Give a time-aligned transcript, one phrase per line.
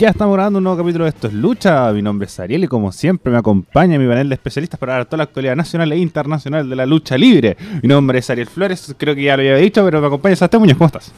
[0.00, 1.92] Ya estamos grabando un nuevo capítulo de Esto es Lucha.
[1.92, 5.04] Mi nombre es Ariel y como siempre me acompaña mi panel de especialistas para hablar
[5.04, 7.58] toda la actualidad nacional e internacional de la lucha libre.
[7.82, 10.62] Mi nombre es Ariel Flores, creo que ya lo había dicho, pero me acompaña Sebastián
[10.62, 10.78] Muñoz.
[10.78, 11.12] ¿Cómo estás?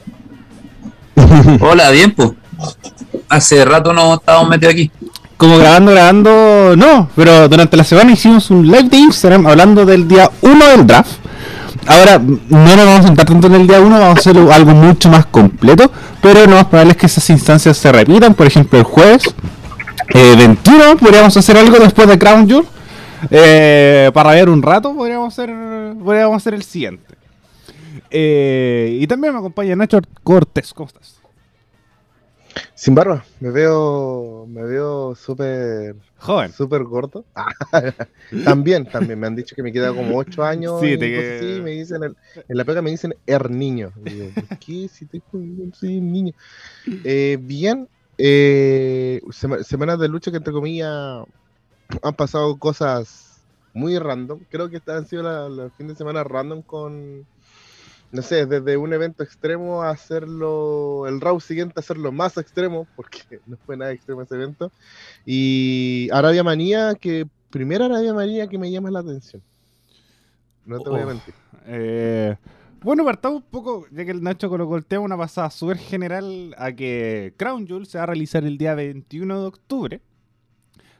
[1.60, 2.32] Hola, bien, pues.
[3.28, 4.90] Hace rato no estábamos metidos aquí.
[5.36, 10.08] Como grabando, grabando, no, pero durante la semana hicimos un live de Instagram hablando del
[10.08, 11.21] día 1 del draft.
[11.86, 14.72] Ahora, no nos vamos a sentar tanto en el día 1, vamos a hacer algo
[14.72, 18.78] mucho más completo, pero lo más probable es que esas instancias se repitan, por ejemplo,
[18.78, 19.34] el jueves
[20.14, 22.66] eh, 21 podríamos hacer algo después de Crown Jewel,
[23.30, 25.50] eh, para ver un rato podríamos hacer,
[26.02, 27.14] podríamos hacer el siguiente.
[28.10, 31.21] Eh, y también me acompaña Nacho Cortés, ¿cómo estás?
[32.74, 36.52] Sin barba, me veo, me veo súper Joven.
[36.52, 37.24] súper gordo.
[38.44, 40.80] también, también me han dicho que me queda como 8 años.
[40.80, 42.16] Sí, te queda- me dicen en,
[42.48, 43.92] en la pega me dicen er niño.
[44.04, 44.88] Y digo, ¿por qué?
[44.88, 45.06] Si
[45.74, 46.32] soy un niño.
[47.04, 51.24] Eh, bien, eh, sema- semanas de lucha que entre comillas
[52.02, 54.40] han pasado cosas muy random.
[54.50, 57.26] Creo que estas han sido la- los fines de semana random con,
[58.12, 62.86] no sé, desde un evento extremo a hacerlo, el round siguiente a hacerlo más extremo,
[62.96, 64.70] porque no fue nada extremo ese evento.
[65.26, 69.42] Y Arabia Manía, que primera Arabia Manía que me llama la atención.
[70.64, 71.08] No te voy a Oh.
[71.08, 71.34] mentir.
[71.66, 72.36] Eh,
[72.82, 76.54] bueno, partamos un poco, ya que el Nacho colocó el tema, una pasada súper general
[76.58, 80.00] a que Crown Jewel se va a realizar el día 21 de octubre.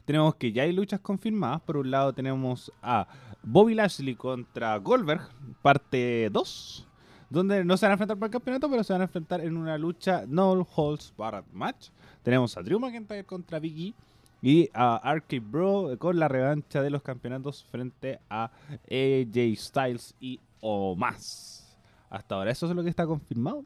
[0.05, 1.61] Tenemos que ya hay luchas confirmadas.
[1.63, 3.07] Por un lado tenemos a
[3.43, 5.23] Bobby Lashley contra Goldberg,
[5.63, 6.89] parte 2,
[7.33, 9.57] donde no se van a enfrentar por el campeonato, pero se van a enfrentar en
[9.57, 11.89] una lucha no holds barred match.
[12.23, 13.95] Tenemos a Drew McIntyre contra Big E
[14.43, 18.51] y a RK Bro con la revancha de los campeonatos frente a
[18.91, 21.77] AJ Styles y o más.
[22.11, 23.65] Hasta ahora eso es lo que está confirmado.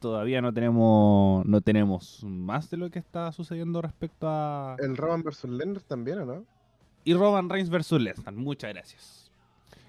[0.00, 5.22] Todavía no tenemos no tenemos más de lo que está sucediendo respecto a El Roman
[5.22, 5.44] vs.
[5.44, 6.44] Lennox también, ¿o no?
[7.04, 8.34] y Roman Reigns versus Lesnar.
[8.34, 9.30] Muchas gracias.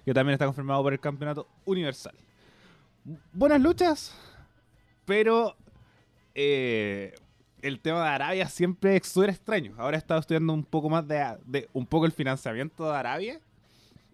[0.04, 2.14] Que también está confirmado por el campeonato universal.
[3.34, 4.14] Buenas luchas,
[5.04, 5.54] pero
[6.34, 7.14] eh,
[7.60, 9.74] el tema de Arabia siempre es súper extraño.
[9.76, 13.40] Ahora he estado estudiando un poco más de, un poco el financiamiento de Arabia.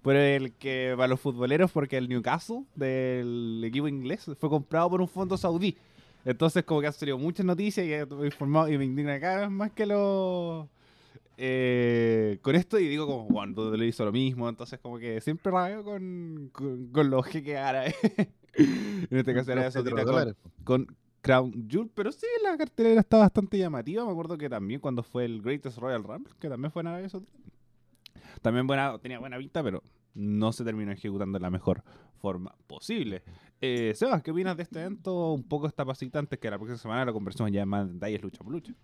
[0.03, 5.03] Por el que para los futboleros, porque el Newcastle del equipo inglés fue comprado por
[5.03, 5.77] un fondo saudí.
[6.25, 9.51] Entonces, como que han salido muchas noticias y he informado y me indigna cada vez
[9.51, 10.71] más que lo
[11.37, 15.53] eh, con esto y digo como, bueno, le hizo lo mismo, entonces como que siempre
[15.53, 17.95] rabio con, con, con los jeques árabes.
[18.65, 23.59] En este caso era Saudita con, con Crown Jewel, pero sí, la cartelera está bastante
[23.59, 24.05] llamativa.
[24.05, 27.09] Me acuerdo que también cuando fue el Greatest Royal Rumble, que también fue en Arabia
[27.09, 27.33] Saudita.
[28.43, 29.83] También buena, tenía buena vista, pero
[30.15, 31.83] no se terminó ejecutando de la mejor
[32.21, 33.23] forma posible.
[33.61, 35.33] Eh, Sebas, ¿qué opinas de este evento?
[35.33, 38.23] Un poco esta pasita antes que la próxima semana la conversamos ya en más detalles
[38.23, 38.75] lucha por lucha.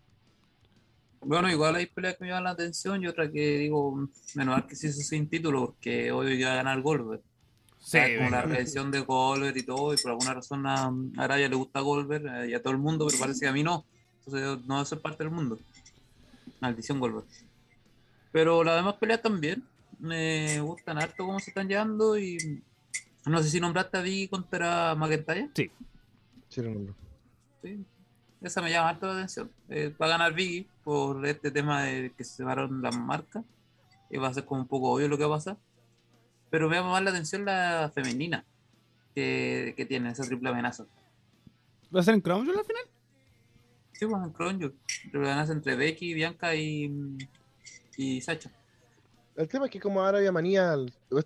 [1.20, 3.96] Bueno, igual hay peleas que me llaman la atención y otra que digo,
[4.34, 7.22] menos mal que se hizo sin título, porque hoy iba a ganar Goldberg.
[7.86, 11.48] Sí, como la redención de Goldberg y todo, y por alguna razón a a Arabia
[11.48, 13.86] le gusta Goldberg eh, y a todo el mundo, pero parece que a mí no.
[14.18, 15.56] Entonces no va a ser parte del mundo.
[16.60, 17.26] Maldición Goldberg.
[18.32, 19.62] Pero las demás peleas también.
[20.00, 22.60] Me gustan harto cómo se están llevando y
[23.24, 25.50] no sé si nombraste a Vicky contra McIntyre.
[25.54, 25.70] Sí,
[26.56, 26.94] lo nombro.
[27.62, 27.84] Sí,
[28.42, 29.48] esa me llama harto la atención.
[29.68, 33.44] Eh, va a ganar Biggie por este tema de que se separaron las marcas.
[34.10, 35.56] Y va a ser como un poco obvio lo que va a pasar.
[36.50, 38.44] Pero me llama más la atención la femenina
[39.14, 40.86] que, que tiene esa triple amenaza.
[41.94, 42.84] ¿Va a ser en Crown Jewel al final?
[43.92, 44.74] Sí, pues en Crown Jewel.
[45.10, 47.18] Triple amenaza entre Becky, Bianca y,
[47.96, 48.50] y Sacha.
[49.36, 50.74] El tema es que como Arabia Manía,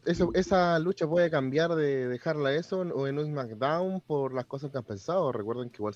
[0.05, 4.73] eso- esa lucha puede cambiar de dejarla eso o en un SmackDown por las cosas
[4.73, 5.31] que han pensado.
[5.31, 5.95] Recuerden que igual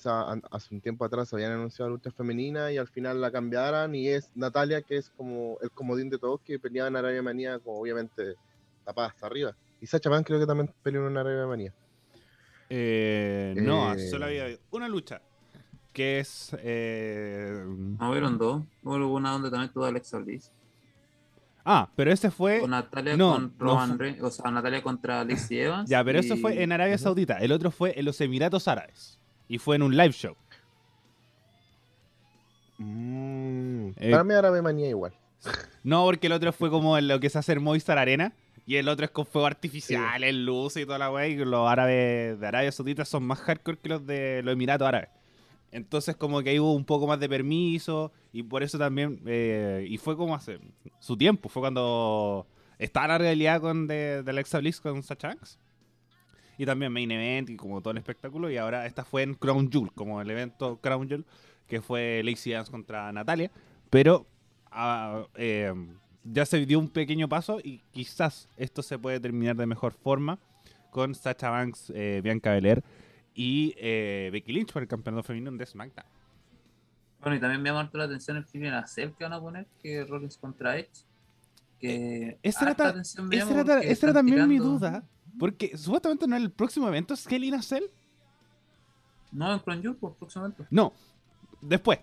[0.49, 4.31] hace un tiempo atrás habían anunciado lucha femenina y al final la cambiaran y es
[4.33, 8.35] Natalia que es como el comodín de todos que peleaba en Arabia Manía como obviamente
[8.85, 9.55] tapada hasta arriba.
[9.81, 11.73] Y Sacha creo que también peleó en Arabia Manía.
[12.69, 14.07] Eh, no, Eh.
[14.09, 15.21] solo había una lucha.
[15.93, 16.55] Que es.
[16.59, 17.63] Eh...
[17.65, 18.63] No, vieron dos.
[18.83, 20.51] Hubo una donde también tuvo Alexa Bliss.
[21.63, 22.59] Ah, pero ese fue.
[22.59, 24.21] Con Natalia no, con no Roman fue- Reigns.
[24.23, 25.89] O sea, Natalia contra Lacey Evans.
[25.89, 26.97] Ya, pero eso y- fue en Arabia.
[26.97, 27.37] Saudita.
[27.37, 29.19] El otro fue en los Emiratos Árabes.
[29.47, 30.35] Y fue en un live show.
[32.77, 34.11] Mm, Eh.
[34.11, 35.13] Para mí Arabia Manía igual.
[35.83, 38.33] No, porque el otro fue como en lo que se hace en Movistar Arena.
[38.65, 41.27] Y el otro es con fuego artificial, en luces y toda la weá.
[41.27, 45.09] Y los árabes de Arabia Saudita son más hardcore que los de los Emiratos Árabes.
[45.71, 48.11] Entonces, como que ahí hubo un poco más de permiso.
[48.31, 49.21] Y por eso también.
[49.25, 50.59] eh, y fue como hace
[50.99, 51.49] su tiempo.
[51.49, 52.47] Fue cuando
[52.79, 55.59] estaba la realidad con de, de Alexa Bliss con Sacha Banks.
[56.57, 58.49] Y también Main Event y como todo el espectáculo.
[58.49, 61.25] Y ahora esta fue en Crown Jewel, como el evento Crown Jewel.
[61.67, 63.51] que fue Lacey Evans contra Natalia,
[63.89, 64.25] pero
[64.71, 65.73] ah, eh,
[66.25, 70.39] ya se dio un pequeño paso y quizás esto se puede terminar de mejor forma
[70.91, 72.83] con Sacha Banks, eh, Bianca Belair
[73.33, 76.05] y eh, Becky Lynch por el campeonato femenino de SmackDown.
[77.21, 79.67] Bueno, y también me ha llamado la atención el Premium Acel que van a poner,
[79.81, 80.89] que es Rollins contra Edge.
[81.79, 84.47] Que Esa era, harta ta- atención me esa era ta- porque esa era están también
[84.47, 85.03] mi duda,
[85.37, 87.89] porque supuestamente no es el próximo evento, es Kelly Nacel.
[89.31, 90.65] No, en Crown Jewel, por próximamente.
[90.69, 90.93] No,
[91.61, 91.99] después.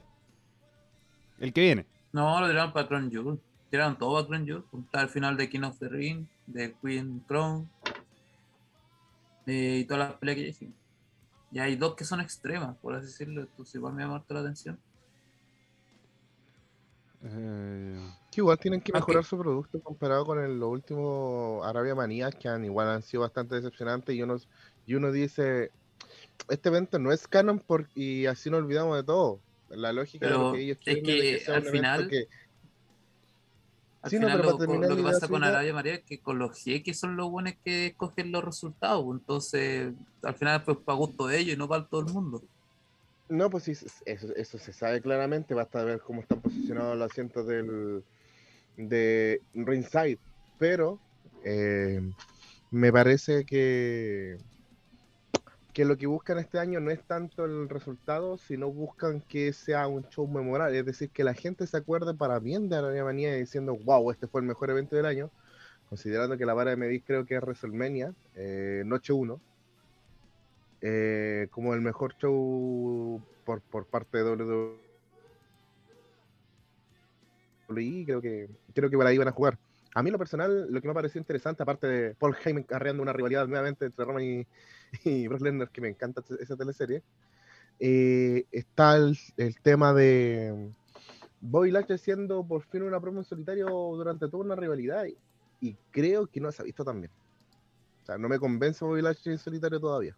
[1.39, 1.87] El que viene.
[2.13, 3.41] No, lo tiraron para Crown Jewel.
[3.73, 4.65] Tiraron todo a Crown Jewel.
[4.85, 7.67] Está al final de King of the Ring, de Queen Crown.
[9.47, 10.75] eh, y todas las peleas que ya hicimos.
[11.51, 13.41] Y hay dos que son extremas, por así decirlo.
[13.41, 14.79] Entonces igual me llama harto la atención.
[17.25, 22.35] Eh, Que igual tienen que mejorar su producto comparado con el, los últimos Arabia Manías
[22.35, 24.37] que han igual han sido bastante decepcionantes y uno,
[24.87, 25.71] y uno dice
[26.49, 29.41] este evento no es canon por, y así nos olvidamos de todo.
[29.71, 32.09] La lógica de lo Pero que ellos es quieren que sea al un evento final-
[32.09, 32.29] que-
[34.03, 36.39] Al Sí, final lo, para terminar lo que pasa con Arabia María es que con
[36.39, 39.05] los jeques son los buenos que escogen los resultados.
[39.05, 42.43] pues, Entonces, al final pues para gusto de ellos y no para todo el mundo.
[43.29, 43.73] No, pues sí,
[44.05, 48.03] eso, eso se sabe claramente, basta ver cómo están posicionados los asientos del
[48.77, 50.19] de ringside,
[50.59, 50.99] pero
[51.45, 52.01] eh,
[52.71, 54.37] me parece que
[55.73, 59.87] que lo que buscan este año no es tanto el resultado, sino buscan que sea
[59.87, 63.35] un show memorable, es decir, que la gente se acuerde para bien de Arabia Manía
[63.35, 65.31] diciendo, wow, este fue el mejor evento del año,
[65.89, 69.41] considerando que la vara de medir creo que es WrestleMania, eh, noche 1,
[70.83, 74.83] eh, como el mejor show por, por parte de WWE.
[78.05, 79.59] Creo que, creo que por ahí van a jugar.
[79.95, 83.03] A mí, lo personal, lo que me ha parecido interesante, aparte de Paul Heyman carreando
[83.03, 84.47] una rivalidad nuevamente entre Roman y,
[85.05, 87.03] y Brock Lesnar, que me encanta esa teleserie,
[87.81, 90.71] eh, está el, el tema de
[91.41, 95.17] Bobby Lashley haciendo por fin una promo en solitario durante toda una rivalidad y,
[95.61, 97.13] y creo que no se ha visto tan bien.
[98.03, 100.17] O sea, no me convence Bobby Lashley en solitario todavía.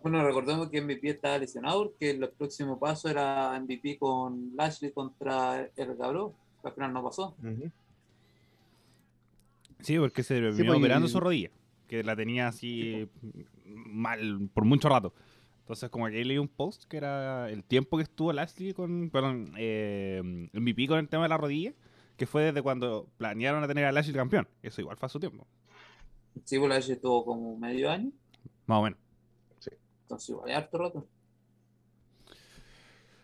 [0.00, 5.68] Bueno, recordemos que MVP estaba lesionado porque el próximo paso era MVP con Lashley contra
[5.76, 6.28] el Gabriel.
[6.62, 7.34] Al final no pasó.
[9.80, 11.50] Sí, porque se terminó pues, y- operando su rodilla,
[11.88, 13.08] que la tenía así
[13.64, 15.12] mal por mucho rato.
[15.60, 19.52] Entonces, como que leí un post que era el tiempo que estuvo Lashley con, perdón,
[19.58, 21.74] eh, MVP con el tema de la rodilla,
[22.16, 24.48] que fue desde cuando planearon a tener a Lashley campeón.
[24.62, 25.46] Eso igual fue a su tiempo,
[26.44, 28.12] Sí, pues Lashley tuvo como medio año.
[28.66, 28.98] más o menos.
[30.02, 31.06] Entonces igual harto rato.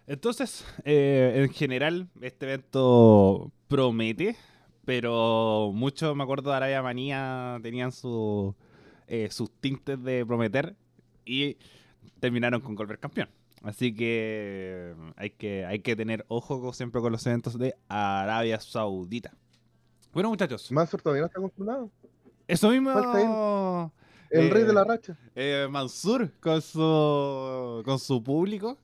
[0.06, 4.36] Entonces, eh, en general, este evento promete,
[4.84, 8.54] pero muchos, me acuerdo de Arabia Manía, tenían su,
[9.06, 10.76] eh, sus tintes de prometer
[11.24, 11.56] y
[12.20, 13.28] terminaron con Goldberg campeón.
[13.62, 19.32] Así que hay que, hay que tener ojo siempre con los eventos de Arabia Saudita.
[20.12, 21.90] Bueno, muchachos, Mansur todavía no está confirmado.
[22.46, 23.92] eso mismo.
[24.30, 25.16] El Eh, rey de la racha.
[25.34, 28.78] eh, Mansur con su con su público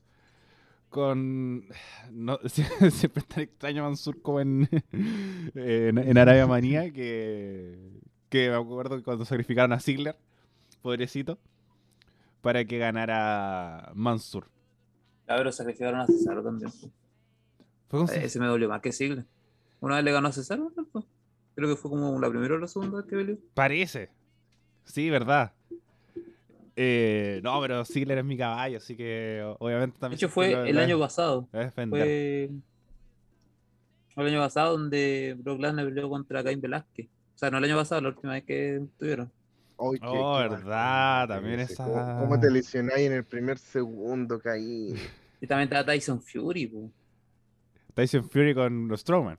[0.90, 1.64] con
[2.12, 2.38] no,
[2.90, 4.69] siempre tan extraño Mansur como en,
[5.54, 10.16] en, en Arabia Manía que, que me acuerdo que cuando sacrificaron a Ziggler
[10.82, 11.38] pobrecito
[12.43, 14.46] para que ganara Mansur
[15.29, 16.70] Ya, pero sacrificaron a Cesaro también.
[17.88, 19.24] fue con Eh, Ese me dolió más que Sigler.
[19.81, 21.05] Una vez le ganó a Cesaro, ¿no?
[21.55, 23.36] Creo que fue como la primera o la segunda vez que peleó.
[23.55, 24.10] parece
[24.84, 25.53] sí verdad
[26.82, 30.79] Eh, no pero Ziggler es mi caballo así que obviamente De también hecho, fue el
[30.79, 31.46] año pasado.
[31.51, 31.70] Fue
[34.15, 37.06] fue el año pasado donde Brock Lesnar peleó contra Cain Velázquez.
[37.34, 39.27] O sea, no el año pasado, la última vez que estuvieron.
[39.27, 39.32] Qué-
[39.82, 44.94] Oh, qué verdad, bacán, también esa- ¿Cómo, cómo te lesionáis en el primer segundo, caí?
[45.43, 46.91] Y también estaba Tyson Fury, pues.
[47.94, 49.39] Tyson Fury con los Strowman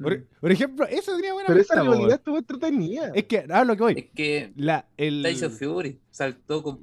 [0.00, 0.24] Por, Mm.
[0.40, 2.12] por ejemplo, eso sería buena Pero esa rivalidad weón.
[2.18, 3.12] estuvo entretenida.
[3.14, 3.94] Es que, ah, lo que voy.
[3.96, 5.22] Es que La, el...
[5.22, 6.80] Tyson Fury saltó con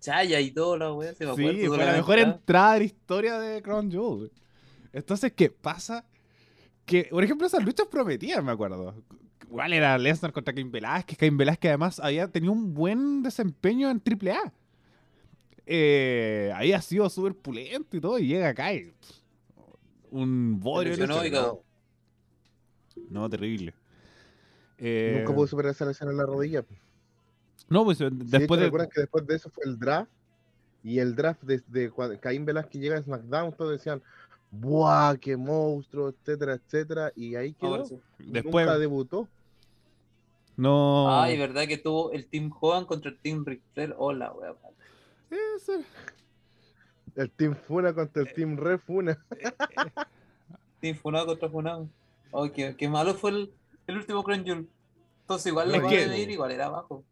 [0.00, 3.38] Chaya y todo la wea, se me Sí, fue la mejor entrada de la historia
[3.38, 4.16] de Crown Jewel.
[4.18, 4.30] güey.
[4.92, 6.04] Entonces, ¿qué pasa?
[6.84, 8.94] Que, por ejemplo, esas luchas prometían, me acuerdo.
[9.46, 11.16] Igual era Lesnar contra Cain Velázquez.
[11.18, 14.52] Cain Velázquez, además, había tenido un buen desempeño en AAA.
[15.66, 18.92] Eh, había sido súper pulento y todo, y llega acá y...
[20.10, 20.92] Un bodrio.
[20.92, 21.26] de lesionó lucha.
[21.28, 21.64] y cagó.
[23.08, 23.74] No, terrible.
[24.78, 26.64] Eh, Nunca pudo superar esa lesión en la rodilla.
[27.68, 28.88] No, pues Sí, después ¿te de...
[28.88, 30.10] que después de eso fue el draft?
[30.82, 34.02] Y el draft desde cuando Caín Velázquez llega a SmackDown, todos decían,
[34.50, 36.08] ¡buah, qué monstruo!
[36.08, 37.12] etcétera, etcétera.
[37.14, 37.84] Y ahí quedó.
[37.84, 38.00] Sí.
[38.18, 38.66] Después...
[38.66, 39.28] Nunca debutó.
[40.56, 41.20] No...
[41.20, 43.94] Ay, verdad que tuvo el Team Hogan contra el Team Ric Flair.
[43.98, 44.54] Hola, wea.
[45.56, 45.84] Ese-
[47.14, 49.18] El Team Funa contra el Team Re Funa.
[50.80, 51.88] Team Funado contra Funado.
[52.32, 53.52] Oh, qué, qué malo fue el,
[53.86, 54.68] el último Crown Jewel.
[55.22, 57.04] Entonces igual lo que- de ir igual era abajo.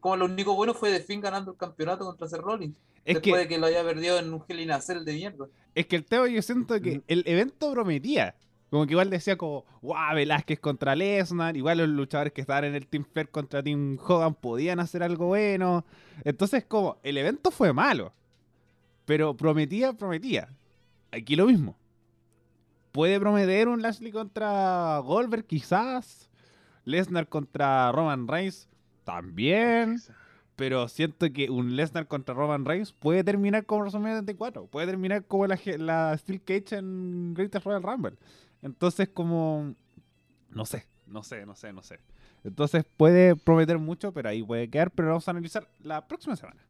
[0.00, 2.76] Como lo único bueno fue de fin ganando el campeonato contra Seth Rollins.
[3.04, 5.12] Es después que, de que lo haya perdido en un Hell in a Cell de
[5.14, 5.46] mierda.
[5.74, 8.34] es que el tema yo siento que el evento prometía.
[8.70, 12.74] Como que igual decía como, wow, Velázquez contra Lesnar, igual los luchadores que estaban en
[12.74, 15.84] el Team Fair contra Team Hogan podían hacer algo bueno.
[16.24, 18.12] Entonces como, el evento fue malo.
[19.04, 20.48] Pero prometía, prometía.
[21.12, 21.76] Aquí lo mismo.
[22.94, 26.30] Puede prometer un Lashley contra Goldberg quizás.
[26.84, 28.68] Lesnar contra Roman Reigns
[29.02, 29.98] también.
[30.54, 34.66] Pero siento que un Lesnar contra Roman Reigns puede terminar como WrestleMania 34.
[34.68, 38.16] Puede terminar como la, la Steel Cage en Greatest Royal Rumble.
[38.62, 39.74] Entonces, como.
[40.50, 41.98] No sé, no sé, no sé, no sé.
[42.44, 44.92] Entonces puede prometer mucho, pero ahí puede quedar.
[44.92, 46.60] Pero lo vamos a analizar la próxima semana.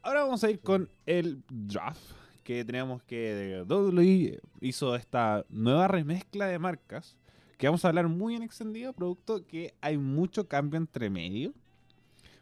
[0.00, 2.12] Ahora vamos a ir con el draft.
[2.46, 7.16] Que tenemos que WWE hizo esta nueva remezcla de marcas.
[7.58, 11.52] Que vamos a hablar muy en extendido, producto que hay mucho cambio entre medio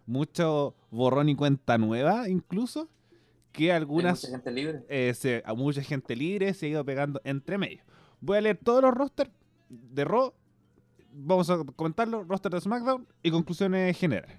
[0.06, 2.90] mucho borrón y cuenta nueva, incluso,
[3.52, 4.82] que Hay algunas, mucha gente libre.
[4.90, 7.80] eh, se- a mucha gente libre se ha ido pegando entre medio.
[8.20, 9.30] Voy a leer todos los rosters
[9.70, 10.34] de Raw,
[11.10, 14.36] vamos a comentarlo, roster de SmackDown y conclusiones generales.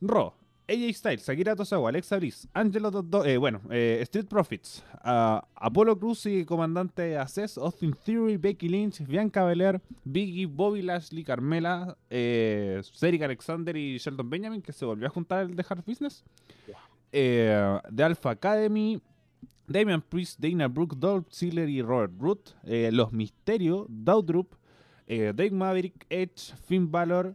[0.00, 0.34] Raw,
[0.70, 5.98] AJ Styles, Akira Tozawa, Alexa Bliss, Angelo Doddo, eh, bueno, eh, Street Profits, ah, Apollo
[5.98, 12.80] Cruz y Comandante Access, Austin Theory, Becky Lynch, Bianca Belair, Biggie, Bobby Lashley, Carmela, eh,
[12.84, 16.22] Cedric Alexander y Sheldon Benjamin, que se volvió a juntar el de Hard Business,
[17.10, 19.00] eh, The Alpha Academy,
[19.66, 24.54] Damian Priest, Dana Brooke, Dolph Ziggler y Robert Root, Los Misterios, Doudrup,
[25.08, 27.34] eh, Drake Maverick, Edge, Finn Balor,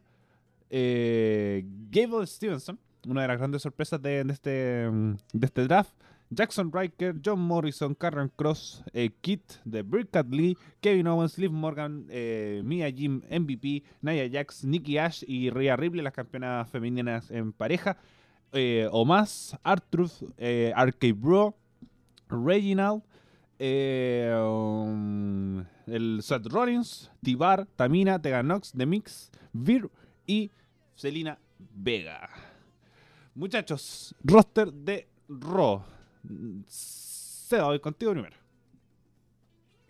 [0.69, 5.93] Gable Stevenson, una de las grandes sorpresas de, de este, mm, de este draft.
[6.29, 12.07] Jackson Riker, John Morrison, Karen Cross, eh, Kit de Birkat Lee, Kevin Owens, Liv Morgan,
[12.09, 17.53] eh, Mia Jim, MVP, Nia Jax, Nikki Ash y Rhea Ripley, las campeonas femeninas en
[17.53, 17.97] pareja.
[18.53, 21.55] Eh, Omas, Artruth, eh, RK Bro,
[22.29, 23.03] Reginald,
[23.59, 29.89] eh, um, el Seth Rollins, Tibar, Tamina, Teganox, The Mix, Vir
[30.25, 30.51] y
[30.95, 31.37] Selina
[31.75, 32.29] Vega.
[33.37, 35.83] Muchachos, roster de Raw.
[36.67, 38.37] Se voy contigo primero.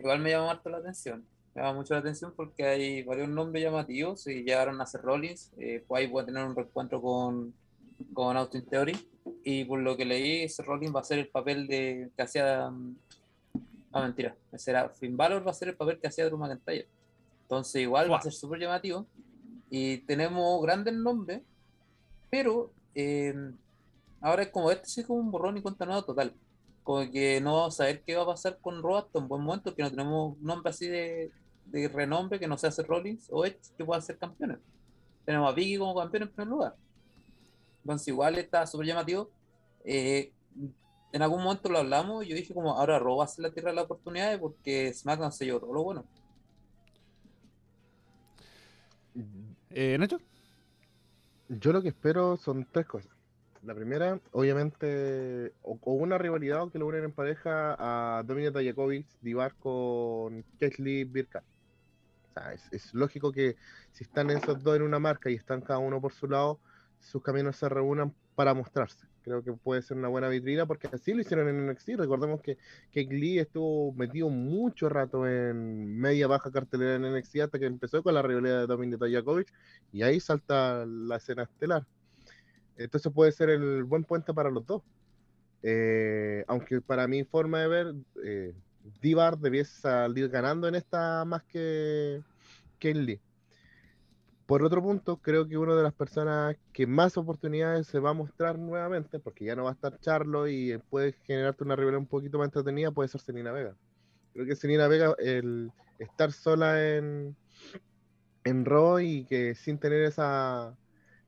[0.00, 1.24] Igual me llama harto la atención.
[1.54, 5.52] Me llama mucho la atención porque hay varios nombres llamativos y llegaron a ser Rollins.
[5.58, 7.54] Eh, pues ahí puede tener un reencuentro con,
[8.12, 8.96] con Austin Theory.
[9.44, 12.72] Y por lo que leí, Seth Rollins va a ser el papel de que hacía.
[13.92, 14.34] Ah, mentira.
[14.56, 16.88] Será Finn Balor va a ser el papel que hacía Drew McIntyre.
[17.42, 19.06] Entonces, igual va a ser súper llamativo.
[19.70, 21.42] Y tenemos grandes nombres,
[22.28, 23.34] pero eh,
[24.20, 26.34] ahora es como este, sí, como un borrón y cuenta nueva total.
[26.82, 29.74] Como que no vamos a saber qué va a pasar con hasta un buen momento,
[29.74, 31.30] que no tenemos nombre así de,
[31.66, 34.58] de renombre que no sea hacer Rollins o Edge que puedan ser campeones.
[35.24, 36.76] Tenemos a Biggie como campeón en primer lugar.
[37.82, 39.30] Entonces, igual está súper llamativo.
[39.84, 40.32] Eh,
[41.12, 43.84] en algún momento lo hablamos yo dije como ahora a ser la tierra de las
[43.84, 46.04] oportunidades porque SmackDown se todo lo bueno.
[49.70, 50.18] Eh, Nacho.
[51.48, 53.12] Yo lo que espero son tres cosas.
[53.62, 59.06] La primera, obviamente, o, una rivalidad o que lo unen en pareja a Dominic Dajakovic,
[59.20, 61.42] Divar con Kesley Birka.
[62.30, 63.56] O sea, es, es lógico que
[63.92, 66.60] si están esos dos en una marca y están cada uno por su lado,
[67.00, 69.06] sus caminos se reúnan para mostrarse.
[69.26, 71.96] Creo que puede ser una buena vitrina porque así lo hicieron en NXT.
[71.96, 72.58] Recordemos que,
[72.92, 78.04] que Lee estuvo metido mucho rato en media baja cartelera en NXT hasta que empezó
[78.04, 79.52] con la rivalidad de Dominic Dajakovic
[79.92, 81.84] y ahí salta la escena estelar.
[82.76, 84.82] Entonces puede ser el buen puente para los dos.
[85.64, 88.54] Eh, aunque para mi forma de ver, eh,
[89.00, 92.22] Divar debiese salir ganando en esta más que,
[92.78, 93.20] que Lee.
[94.46, 98.14] Por otro punto, creo que una de las personas que más oportunidades se va a
[98.14, 102.06] mostrar nuevamente, porque ya no va a estar Charlo y puede generarte una rivalidad un
[102.06, 103.74] poquito más entretenida, puede ser Selena Vega.
[104.32, 107.36] Creo que Selena Vega, el estar sola en,
[108.44, 110.76] en Raw y que sin tener esa,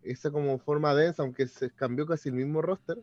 [0.02, 2.98] esa como forma densa, aunque se cambió casi el mismo roster,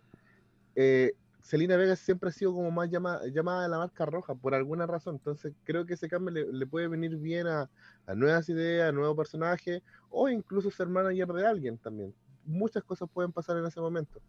[0.75, 1.13] eh,
[1.45, 4.87] Selena Vega siempre ha sido como más llama, llamada a la marca roja por alguna
[4.87, 5.17] razón.
[5.17, 7.69] Entonces creo que ese cambio le, puede venir bien a,
[8.15, 12.15] nuevas ideas, a nuevos personajes, o incluso ser manager de alguien también.
[12.45, 14.19] Muchas cosas pueden pasar en ese momento.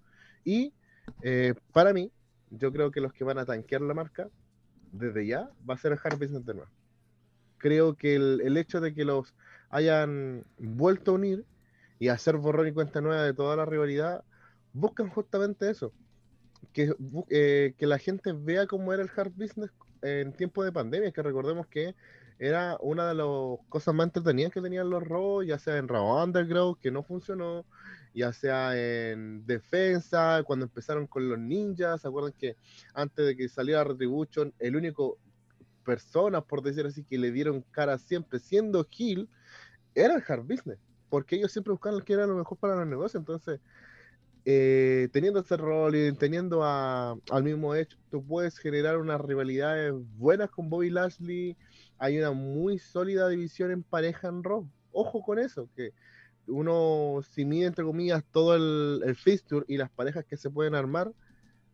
[0.44, 0.74] Y
[1.22, 2.12] eh, para mí,
[2.50, 4.28] yo creo que los que van a tanquear la marca
[4.92, 6.70] desde ya va a ser Business de nuevo.
[7.56, 9.34] Creo que el, el hecho de que los
[9.70, 11.46] hayan vuelto a unir
[11.98, 14.22] y hacer borrón y cuenta nueva de toda la rivalidad,
[14.74, 15.94] buscan justamente eso
[16.76, 16.94] que,
[17.30, 19.70] eh, que la gente vea cómo era el hard business
[20.02, 21.94] en tiempo de pandemia, que recordemos que
[22.38, 23.26] era una de las
[23.70, 27.64] cosas más entretenidas que tenían los robos, ya sea en Raw Underground, que no funcionó,
[28.12, 32.56] ya sea en defensa, cuando empezaron con los ninjas, ¿se acuerdan que
[32.92, 35.16] antes de que saliera Retribution, el único
[35.82, 39.30] personas, por decir así, que le dieron cara siempre siendo heel,
[39.94, 40.78] era el hard business,
[41.08, 43.60] porque ellos siempre buscaban lo que era lo mejor para los negocios, entonces
[44.46, 49.92] eh, teniendo ese rol y teniendo a- al mismo hecho, tú puedes generar unas rivalidades
[50.16, 51.56] buenas con Bobby Lashley.
[51.98, 54.68] Hay una muy sólida división en pareja en Raw.
[54.92, 55.92] Ojo con eso, que
[56.46, 59.16] uno, si mide entre comillas todo el, el
[59.68, 61.12] y las parejas que se pueden armar,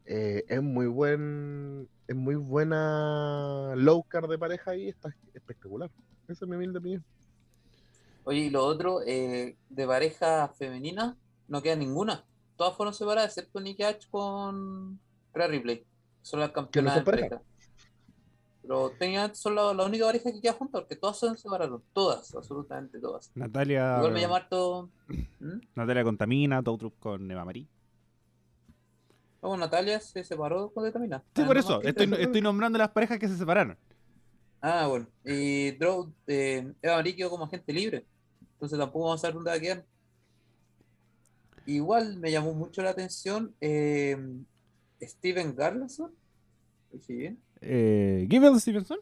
[0.06, 5.90] eh, es muy buen, es muy buena low card de pareja y está espectacular.
[6.28, 7.04] Esa es mi humilde opinión.
[8.24, 12.24] Oye, y lo otro, eh, de pareja femenina, no queda ninguna.
[12.62, 14.96] Todas fueron separadas, excepto Nikki H con
[15.34, 15.84] Rhea Ripley.
[16.22, 17.42] Son las campeonas son de pareja.
[18.62, 21.82] Pero tenía, son la, la única pareja que queda juntas, porque todas se separaron.
[21.92, 23.32] Todas, absolutamente todas.
[23.34, 23.96] Natalia.
[23.98, 24.90] Igual me harto.
[25.08, 25.58] ¿Mm?
[25.74, 27.66] Natalia con Tamina, Toutrup con Eva Marie.
[29.42, 31.20] Luego Natalia se separó con Detamina.
[31.34, 31.82] Sí, por eso.
[31.82, 33.76] Estoy, estoy nombrando las parejas que se separaron.
[34.60, 35.08] Ah, bueno.
[35.24, 38.06] Y Drow, eh, Eva Marie quedó como agente libre.
[38.52, 39.84] Entonces tampoco vamos a saber dónde va a quedar.
[41.66, 44.16] Igual me llamó mucho la atención eh,
[45.00, 46.10] Steven Garlison.
[46.92, 47.38] ¿Lo dije bien?
[47.60, 48.98] Eh, Gable Stevenson.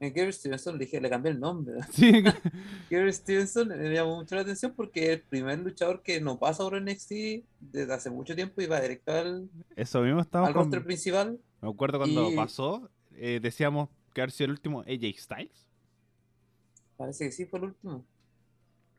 [0.00, 1.76] En Gary Stevenson le dije, le cambié el nombre.
[1.92, 2.12] Sí.
[3.12, 6.78] Stevenson me llamó mucho la atención porque es el primer luchador que no pasa por
[6.80, 7.12] NXT
[7.60, 11.38] desde hace mucho tiempo y va directo al, Eso mismo al con- roster principal.
[11.62, 15.64] Me acuerdo cuando Y- pasó, eh, decíamos que haber sido el último AJ Styles.
[16.98, 18.04] Parece que sí fue el último.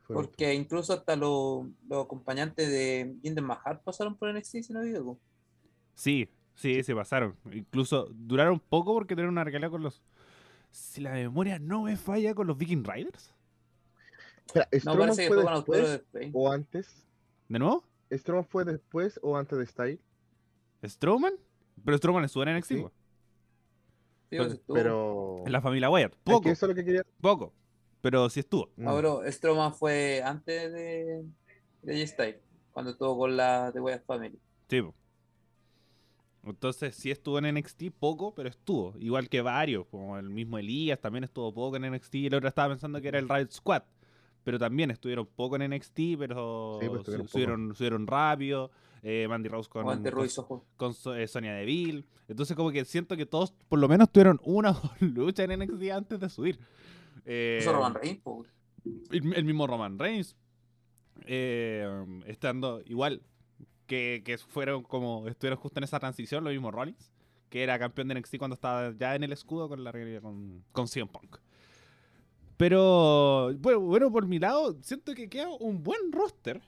[0.07, 5.19] Porque incluso hasta los los acompañantes de Jinder Mahal pasaron por NXT, si no equivoco.
[5.95, 7.35] Sí, sí, se pasaron.
[7.51, 10.03] Incluso duraron poco porque tuvieron una regalía con los.
[10.71, 13.33] Si la memoria no me falla con los Viking Riders.
[14.45, 16.29] Espera, No, ¿Strowman parece que fue después después.
[16.33, 17.03] o antes?
[17.47, 17.83] ¿De nuevo?
[18.11, 19.99] ¿Strowman fue después o antes de Style?
[20.83, 21.33] ¿Strowman?
[21.83, 22.81] Pero Strowman estuvo en NXT, Sí.
[24.37, 24.59] pues.
[24.67, 25.43] Pero...
[25.45, 26.11] En la familia Wyatt.
[26.13, 27.03] Es Poco, que eso es lo que quería...
[27.21, 27.53] poco.
[28.05, 28.69] Pero sí estuvo.
[28.75, 28.87] Mm.
[28.87, 31.25] Ah, bro, Strowman fue antes de,
[31.81, 32.39] de J-Style,
[32.71, 34.37] cuando estuvo con la de Wyatt Family.
[34.69, 34.83] Sí.
[36.43, 38.93] Entonces sí estuvo en NXT poco, pero estuvo.
[38.99, 42.13] Igual que varios, como el mismo Elías también estuvo poco en NXT.
[42.15, 43.81] Y el otro estaba pensando que era el Riot Squad.
[44.43, 48.69] Pero también estuvieron poco en NXT, pero Sí, pues, su- subieron, subieron rápido.
[49.01, 50.63] Eh, Mandy Rose con, con, Ruiz, ojo.
[50.77, 52.05] con So- eh, Sonia Deville.
[52.27, 56.19] Entonces como que siento que todos por lo menos tuvieron una luchas en NXT antes
[56.19, 56.59] de subir.
[57.25, 58.21] Eh, Eso Roman Reigns,
[59.11, 60.35] el, el mismo Roman Reigns.
[61.25, 61.87] eh,
[62.27, 63.21] estando igual
[63.87, 67.11] que, que fueron como estuvieron justo en esa transición, lo mismo Rollins,
[67.49, 70.87] que era campeón de NXT cuando estaba ya en el escudo con la con, con
[70.87, 71.37] CM Punk.
[72.57, 76.61] Pero bueno, bueno, por mi lado, siento que queda un buen roster.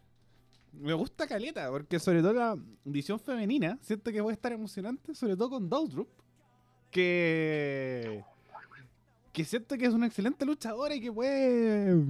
[0.73, 5.35] Me gusta Caleta, porque sobre todo la edición femenina, siento que puede estar emocionante, sobre
[5.35, 6.09] todo con Doudrop,
[6.91, 8.23] que
[9.37, 12.03] que siento que es una excelente luchadora y que puede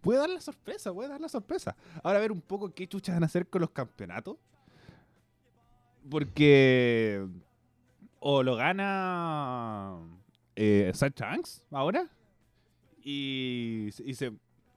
[0.00, 1.76] puede dar la sorpresa, puede dar la sorpresa.
[2.02, 4.38] Ahora a ver un poco qué chuchas van a hacer con los campeonatos.
[6.10, 7.24] Porque
[8.18, 10.00] o lo gana
[10.56, 12.10] eh, Banks ahora
[13.04, 14.32] y, y se,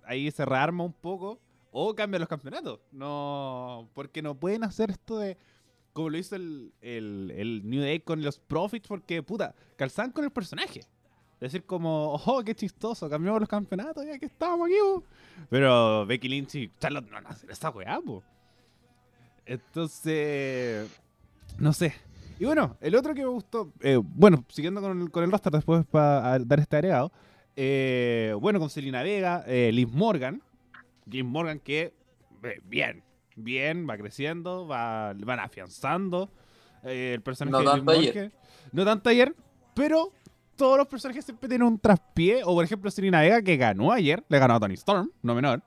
[0.05, 1.39] ahí se rearma un poco
[1.71, 2.79] o cambia los campeonatos.
[2.91, 5.35] No, porque no pueden hacer esto de
[5.93, 10.25] como lo hizo el, el, el New Day con los Profits porque puta, calzan con
[10.25, 10.81] el personaje.
[11.39, 15.03] Decir como, oh, qué chistoso, cambiamos los campeonatos, ya que estamos aquí, po".
[15.49, 18.23] Pero Becky Lynch y Charlotte no van a hacer esa weá, po.
[19.45, 20.89] Entonces,
[21.57, 21.93] no sé.
[22.39, 25.51] Y bueno, el otro que me gustó, eh, bueno, siguiendo con el, con el roster
[25.51, 27.11] después para dar este agregado,
[27.55, 30.41] eh, bueno, con Selena Vega, eh, Liv Morgan,
[31.05, 31.93] Liv Morgan que,
[32.63, 33.03] bien,
[33.35, 36.29] bien, va creciendo, va, van afianzando
[36.83, 38.13] el personaje No de tanto ayer.
[38.13, 38.33] Morgan.
[38.71, 39.35] No tanto ayer,
[39.73, 40.11] pero
[40.57, 44.23] todos los personajes siempre tienen un traspié, o por ejemplo Selena Vega que ganó ayer,
[44.27, 45.61] le ganó a Tony Storm, no menor.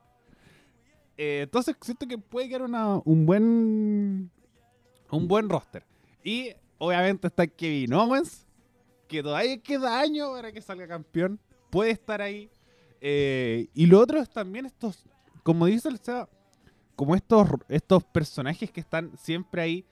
[1.17, 4.31] Eh, entonces siento que puede quedar una- un buen
[5.09, 5.83] un buen roster.
[6.23, 8.45] Y obviamente está Kevin Owens,
[9.09, 11.37] que todavía queda año para que salga campeón.
[11.69, 12.49] Puede estar ahí.
[13.01, 15.03] Eh, y lo otro es también estos,
[15.43, 16.29] como dice el Seba,
[16.95, 19.85] como estos, estos personajes que están siempre ahí,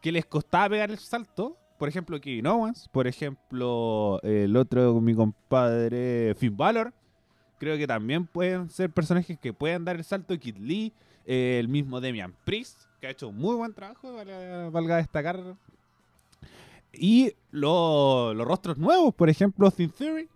[0.00, 1.56] que les costaba pegar el salto.
[1.82, 2.88] Por ejemplo, Kevin Owens.
[2.92, 6.92] Por ejemplo, el otro, mi compadre Finn Balor.
[7.58, 10.38] Creo que también pueden ser personajes que puedan dar el salto.
[10.38, 10.92] Kid Lee,
[11.26, 15.56] el mismo Demian Priest, que ha hecho un muy buen trabajo, valga, valga destacar
[16.92, 20.28] Y lo- los rostros nuevos, por ejemplo, Thin Theory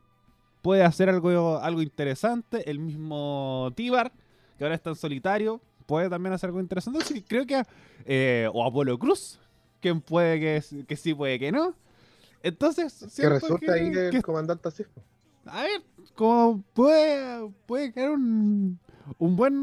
[0.62, 2.68] puede hacer algo, algo interesante.
[2.68, 4.10] El mismo Tibar,
[4.58, 6.98] que ahora está en solitario, puede también hacer algo interesante.
[6.98, 7.62] Así que creo que.
[8.04, 9.38] eh, o Apolo Cruz,
[9.86, 11.74] quien puede que, que sí, puede que no.
[12.42, 13.06] Entonces.
[13.16, 14.84] Que resulta ahí que- el comandante así.
[15.46, 15.82] a ver,
[16.14, 18.78] como puede, puede quedar un,
[19.18, 19.54] un buen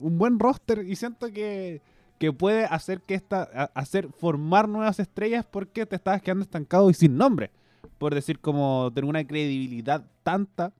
[0.00, 1.80] un buen roster y siento que,
[2.18, 3.42] que puede hacer que esta
[3.74, 7.50] hacer formar nuevas estrellas porque te estabas quedando estancado y sin nombre.
[7.98, 10.72] Por decir como tener una credibilidad tanta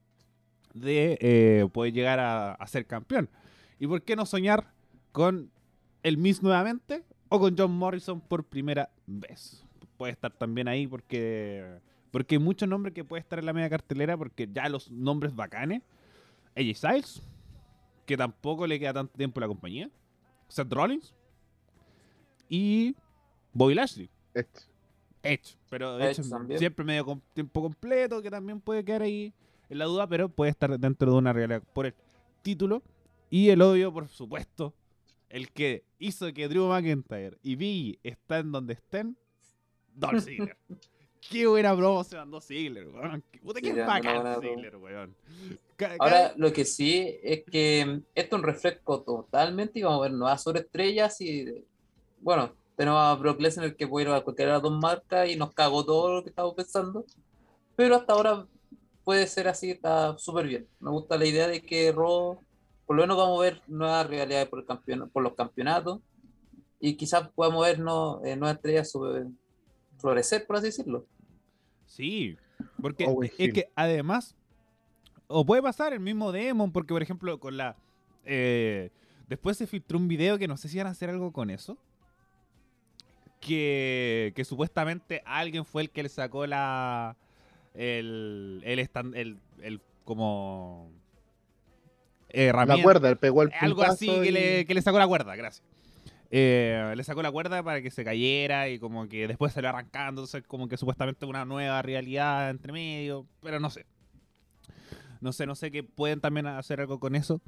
[0.75, 3.29] de eh, poder llegar a, a ser campeón.
[3.79, 4.73] ¿Y por qué no soñar
[5.13, 5.51] con
[6.03, 9.65] el Miss nuevamente o con John Morrison por primera vez?
[9.97, 13.69] Puede estar también ahí porque porque hay muchos nombres que puede estar en la media
[13.69, 15.83] cartelera porque ya los nombres bacanes.
[16.57, 17.23] AJ Styles,
[18.07, 19.91] que tampoco le queda tanto tiempo a la compañía.
[20.49, 21.15] Seth Rollins.
[22.49, 22.97] Y
[23.53, 24.11] Bobby Lashley.
[24.35, 24.61] Este.
[25.23, 26.23] Edge, pero de Edge
[26.59, 29.35] siempre medio con tiempo completo, que también puede quedar ahí
[29.69, 31.95] en la duda, pero puede estar dentro de una realidad por el
[32.43, 32.83] título.
[33.31, 34.73] Y el odio, por supuesto,
[35.29, 39.17] el que hizo que Drew McIntyre y Biggie estén donde estén,
[39.95, 40.57] Dolph Ziggler.
[41.21, 43.23] Qué buena broma se mandó Ziggler, weón.
[43.43, 44.41] Puta, qué bacán.
[44.41, 45.17] Ziggler, weón.
[45.99, 50.13] Ahora, lo que sí es que esto es un refresco totalmente y vamos a ver
[50.13, 51.65] nuevas sobreestrellas y
[52.21, 55.37] bueno, tenemos a Brock Lesnar que puede ir a cualquiera de las dos marcas y
[55.37, 57.05] nos cagó todo lo que estábamos pensando,
[57.77, 58.47] pero hasta ahora
[59.05, 60.69] puede ser así, está súper bien.
[60.81, 62.41] Me gusta la idea de que Raw,
[62.89, 66.01] por lo menos vamos a ver nuevas realidades por, el campeon- por los campeonatos
[66.81, 69.27] y quizás podamos ver no, eh, nuevas estrellas sobre-
[69.99, 71.05] florecer, por así decirlo.
[71.85, 72.37] Sí,
[72.81, 74.35] porque Owen es que además,
[75.27, 77.77] o puede pasar el mismo Demon, porque por ejemplo, con la.
[78.25, 78.91] eh,
[79.29, 81.77] después se filtró un video que no sé si van a hacer algo con eso.
[83.41, 87.17] Que, que supuestamente alguien fue el que le sacó la.
[87.75, 88.61] El.
[88.65, 88.79] El.
[88.81, 90.91] estan- el, el como.
[92.33, 95.35] La cuerda, pegó el Algo así puntazo que, y- le, que le sacó la cuerda,
[95.37, 95.65] gracias.
[96.31, 100.21] Eh, le sacó la cuerda para que se cayera y como que después salió arrancando,
[100.23, 103.87] entonces como que supuestamente una nueva realidad entre medio, pero no sé.
[105.23, 107.41] No sé, no sé que pueden también hacer algo con eso.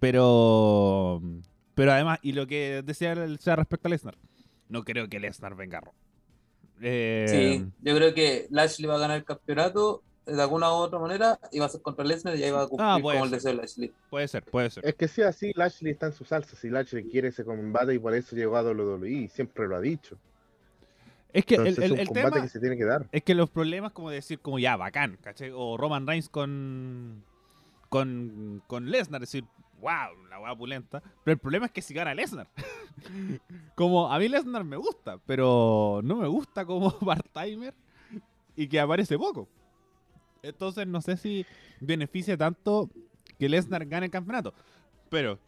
[0.00, 1.20] Pero
[1.74, 4.16] pero además, y lo que decía el sea respecto a Lesnar,
[4.68, 5.92] no creo que Lesnar venga a Raw.
[6.82, 10.98] Eh, Sí, yo creo que Lashley va a ganar el campeonato de alguna u otra
[10.98, 13.52] manera va a ser contra Lesnar y ahí va a cumplir Ah, como el deseo
[13.52, 13.92] de Lashley.
[14.10, 14.86] Puede ser, puede ser.
[14.86, 16.56] Es que sí, así Lashley está en su salsa.
[16.56, 20.16] Si Lashley quiere ese combate y por eso llegó a WWE, siempre lo ha dicho.
[21.32, 23.06] Es que el, Entonces el- es un el combate tema que se tiene que dar.
[23.12, 25.50] Es que los problemas, como decir, como ya, bacán, ¿cachai?
[25.54, 27.24] O Roman Reigns con.
[27.88, 28.62] con.
[28.66, 29.44] con Lesnar, decir,
[29.80, 31.02] wow, la weá pulenta.
[31.24, 32.48] Pero el problema es que si gana Lesnar.
[33.74, 37.74] como a mí Lesnar me gusta, pero no me gusta como part-timer
[38.56, 39.48] y que aparece poco.
[40.44, 41.46] Entonces no sé si
[41.80, 42.90] beneficia tanto
[43.38, 44.52] que Lesnar gane el campeonato.
[45.10, 45.38] Pero,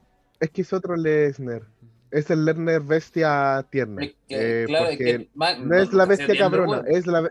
[0.41, 1.63] Es que es otro Lesnar.
[2.11, 4.05] Es el Lesnar bestia tierna.
[4.05, 5.31] Es que, Eh, claro, es porque que
[5.65, 7.31] no es la bestia cabrona, es la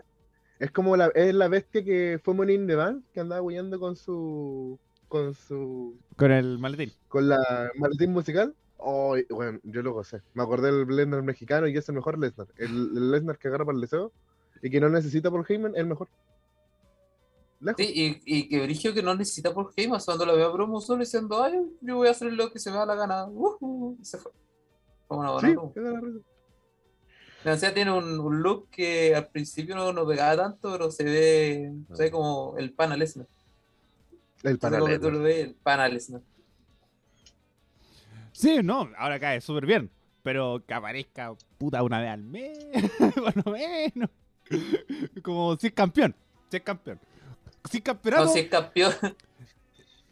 [0.58, 3.78] es como la es la bestia que fue Money in the Bank, que andaba huyendo
[3.78, 6.92] con su con su con el maletín.
[7.08, 8.54] con la maletín musical.
[8.78, 10.20] Oh, bueno, yo lo gocé.
[10.34, 12.46] Me acordé del Lesnar mexicano y es el mejor Lesnar.
[12.56, 14.12] El, el Lesnar que agarra para el deseo
[14.62, 16.08] y que no necesita por Heyman, el mejor.
[17.60, 17.84] Lejos.
[17.84, 20.80] Sí, y, y que Brigio que no necesita por Heyman, cuando lo veo a promo
[20.80, 23.26] solo diciendo, ay, yo voy a hacer lo que se me da la gana.
[24.00, 24.32] Y se fue.
[25.08, 26.24] Fue una buena Sí, la razón.
[27.44, 31.04] O sea, tiene un, un look que al principio no, no pegaba tanto, pero se
[31.04, 33.28] ve, se ve como el pana Lesnar.
[34.42, 35.10] El como que tú paralelo.
[35.10, 36.22] lo ves, el Lesnar.
[38.32, 39.90] Sí, no, ahora cae súper bien.
[40.22, 42.58] Pero que aparezca puta una vez al mes,
[43.14, 44.10] por lo menos.
[45.22, 46.16] Como si es campeón.
[46.50, 46.98] Si es campeón.
[47.70, 48.24] Si es campeonato.
[48.24, 48.92] No, si es campeón,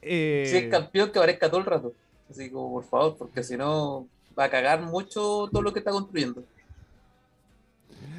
[0.03, 1.93] eh, si es campeón que aparezca todo el rato.
[2.31, 4.07] Así como, por favor, porque si no
[4.39, 6.43] va a cagar mucho todo lo que está construyendo.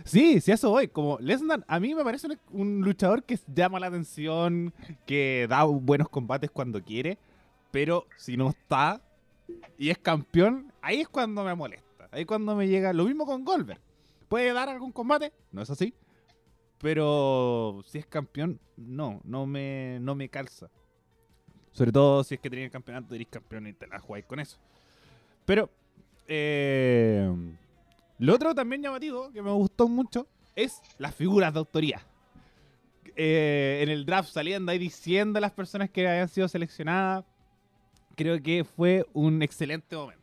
[0.03, 0.87] Sí, sí, eso voy.
[0.87, 4.73] Como Lesnar, a mí me parece un, un luchador que llama la atención,
[5.05, 7.17] que da buenos combates cuando quiere,
[7.71, 9.01] pero si no está
[9.77, 12.07] y es campeón, ahí es cuando me molesta.
[12.11, 12.93] Ahí es cuando me llega.
[12.93, 13.79] Lo mismo con Goldberg.
[14.29, 15.31] ¿Puede dar algún combate?
[15.51, 15.93] No es así.
[16.81, 20.69] Pero si es campeón, no, no me, no me calza.
[21.71, 24.39] Sobre todo si es que tenés el campeonato, eres campeón y te la jugáis con
[24.39, 24.57] eso.
[25.45, 25.69] Pero,
[26.27, 27.29] eh,
[28.19, 32.01] lo otro también llamativo, que me gustó mucho, es las figuras de autoría.
[33.17, 37.23] Eh, en el draft saliendo ahí diciendo a las personas que habían sido seleccionadas,
[38.15, 40.21] creo que fue un excelente momento.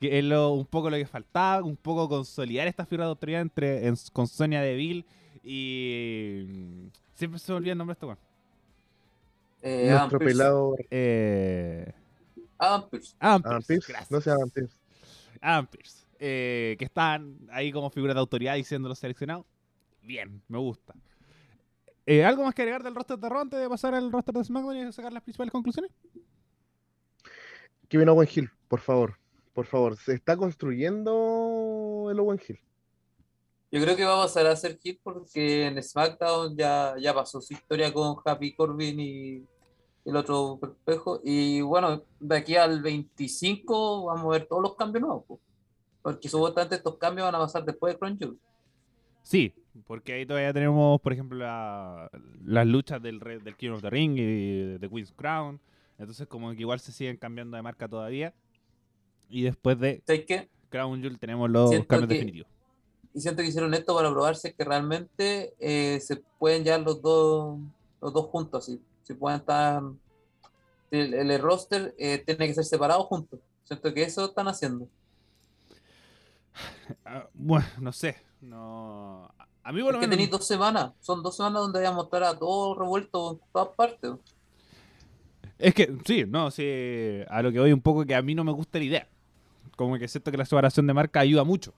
[0.00, 3.42] que es lo, un poco lo que faltaba, un poco consolidar esta figura de autoridad
[3.42, 5.04] entre, en- con Sonia Deville
[5.42, 6.44] y...
[6.46, 8.18] mm, Siempre se me olvida el nombre de este weón.
[9.62, 11.92] Eh, Adam Nuestro pelado Eh,
[13.88, 14.10] gracias.
[14.10, 14.74] No Pearce.
[15.40, 19.44] Adam Pearce, eh, que están ahí como figura de autoridad diciendo los seleccionados.
[20.02, 20.94] Bien, me gusta.
[22.06, 24.44] Eh, ¿Algo más que agregar del roster de Raw antes de pasar al roster de
[24.44, 25.92] SmackDown y sacar las principales conclusiones?
[27.88, 29.18] Kevin Owen Hill, por favor.
[29.52, 29.96] Por favor.
[29.96, 32.58] Se está construyendo el Owen Hill.
[33.72, 37.40] Yo creo que va a pasar a ser hit porque en SmackDown ya, ya pasó
[37.40, 39.44] su historia con Happy Corbin y
[40.04, 41.20] el otro espejo.
[41.22, 45.24] Y bueno, de aquí al 25 vamos a ver todos los cambios nuevos.
[45.26, 45.40] po.
[46.02, 48.38] Porque supuestamente estos cambios van a pasar después de Crown Jewel.
[49.22, 49.52] Sí,
[49.86, 52.10] porque ahí todavía tenemos, por ejemplo, la-
[52.44, 55.60] las luchas del, del King of the Ring y de Queen's Crown.
[55.98, 58.34] Entonces, como que igual se siguen cambiando de marca todavía.
[59.28, 60.48] Y después de ¿Sabes qué?
[60.70, 62.48] Crown Jewel tenemos los Siento cambios que- definitivos.
[63.12, 67.58] Y siento que hicieron esto para probarse que realmente eh, se pueden llevar los dos,
[68.00, 68.64] los dos juntos.
[68.64, 68.80] Así.
[69.02, 69.82] Si pueden estar.
[70.90, 73.40] El, el roster eh, tiene que ser separado juntos.
[73.64, 74.88] Siento que eso están haciendo.
[77.04, 78.16] Ah, bueno, no sé.
[78.40, 79.30] No...
[79.62, 80.10] A mí por Es lo que menos...
[80.10, 80.92] tenéis dos semanas.
[81.00, 84.12] Son dos semanas donde voy a mostrar a todos revueltos en todas partes.
[85.58, 88.42] Es que, sí, no, sí, a lo que voy un poco que a mí no
[88.42, 89.08] me gusta la idea.
[89.76, 91.74] Como que siento que la separación de marca ayuda mucho.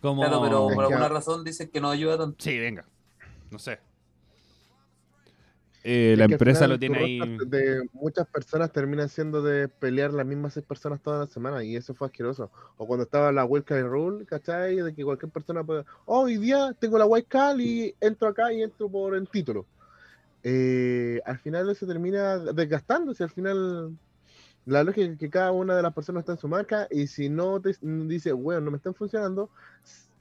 [0.00, 0.22] Como...
[0.22, 2.36] Claro, pero por alguna razón dicen que no ayuda tanto.
[2.38, 2.84] Sí, venga.
[3.50, 3.78] No sé.
[5.88, 7.38] Eh, la empresa final lo tiene ahí...
[7.46, 11.76] De muchas personas terminan siendo de pelear las mismas seis personas toda la semana y
[11.76, 12.50] eso fue asqueroso.
[12.76, 14.76] O cuando estaba la Wildcard Rule, ¿cachai?
[14.76, 15.84] De que cualquier persona puede.
[16.04, 19.64] Oh, hoy día tengo la Wildcard y entro acá y entro por el título.
[20.42, 23.22] Eh, al final se termina desgastándose.
[23.22, 23.96] Al final,
[24.66, 27.28] la lógica es que cada una de las personas está en su marca y si
[27.28, 29.48] no te dice, bueno, no me están funcionando,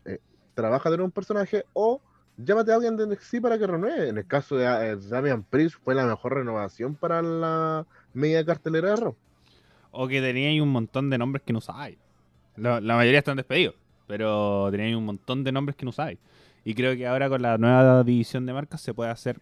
[0.05, 0.19] eh,
[0.53, 1.99] trabaja de un personaje o
[2.37, 4.09] llámate a alguien de NXT para que renueve.
[4.09, 8.91] En el caso de eh, Damian Priest fue la mejor renovación para la media cartelera
[8.91, 9.15] de Raw.
[9.89, 11.97] O que tenía ahí un montón de nombres que no sabes.
[12.55, 16.19] La, mayoría están despedidos, pero tenía ahí un montón de nombres que no sabes.
[16.63, 19.39] Y creo que ahora con la nueva división de marcas se puede hacer,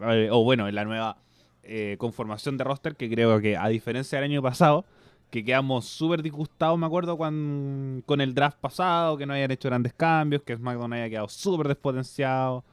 [0.00, 1.18] eh, o bueno, en la nueva
[1.66, 4.84] eh, conformación de roster, que creo que a diferencia del año pasado,
[5.30, 9.68] que quedamos súper disgustados, me acuerdo, con, con el draft pasado, que no hayan hecho
[9.68, 12.64] grandes cambios, que SmackDown haya quedado súper despotenciado.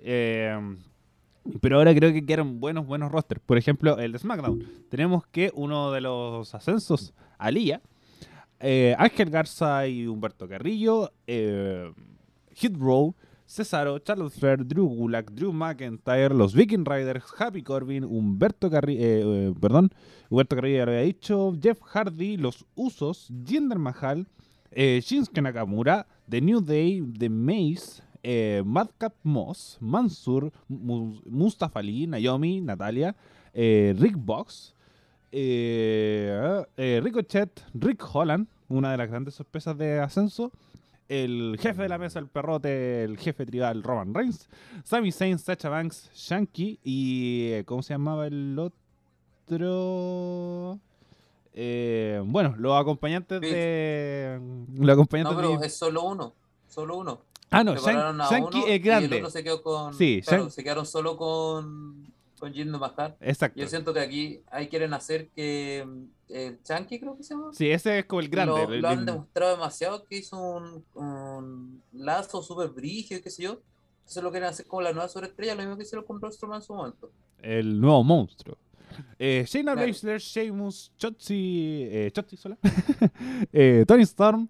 [0.00, 0.58] Eh,
[1.60, 3.40] pero ahora creo que quedaron buenos, buenos rosters.
[3.44, 4.64] Por ejemplo, el de SmackDown.
[4.88, 7.80] Tenemos que uno de los ascensos, Alía,
[8.60, 11.92] eh, Ángel Garza y Humberto Carrillo, eh,
[12.54, 13.14] Hit Row,
[13.54, 19.90] Cesaro, Charlotte Flair, Drew Gulak, Drew McIntyre, los Viking Riders, Happy Corbin, Humberto Carrillo, perdón,
[20.30, 24.26] Humberto Carrillo ya lo había dicho, Jeff Hardy, los Usos, Jinder Mahal,
[24.70, 32.06] eh, Shinsuke Nakamura, The New Day, The Maze, eh, Madcap Moss, Mansur, Mu- Mustafa Ali,
[32.06, 33.14] Naomi, Natalia,
[33.52, 34.74] eh, Rick Box,
[35.30, 40.52] eh, eh, Ricochet, Rick Holland, una de las grandes sorpresas de ascenso,
[41.12, 44.48] el jefe de la mesa, el perrote, el jefe tribal Roman Reigns,
[44.84, 48.58] Sami Zayn, Sacha Banks, Shanky y eh, ¿cómo se llamaba el
[49.48, 50.78] otro?
[51.54, 54.38] Eh, bueno, los acompañantes de
[54.74, 56.34] los No, acompañantes pero de- es solo uno.
[56.68, 57.20] Solo uno.
[57.50, 59.18] Ah, no, Shanky es Y grande.
[59.18, 59.92] el otro se quedó con.
[59.92, 62.10] Sí, claro, se quedaron solo con.
[62.42, 63.14] Con Jinder Mahal.
[63.20, 63.60] Exacto.
[63.60, 65.86] Yo siento que aquí ahí quieren hacer que.
[66.28, 67.52] El Chunky, creo que se llama.
[67.52, 68.66] Sí, ese es como el grande.
[68.66, 73.22] Lo, el- lo han el- demostrado demasiado que hizo un, un lazo súper brígido y
[73.22, 73.62] qué sé yo.
[74.00, 76.62] Entonces lo quieren hacer como la nueva sobreestrella, lo mismo que hicieron con Rostrowman en
[76.66, 77.12] su momento.
[77.40, 78.58] el nuevo monstruo.
[79.20, 79.86] Eh, Shayna Claro.
[79.86, 82.58] Baszler, Sheamus, Chotzi, eh, Chotzi sola,
[83.52, 84.48] eh, Tony Storm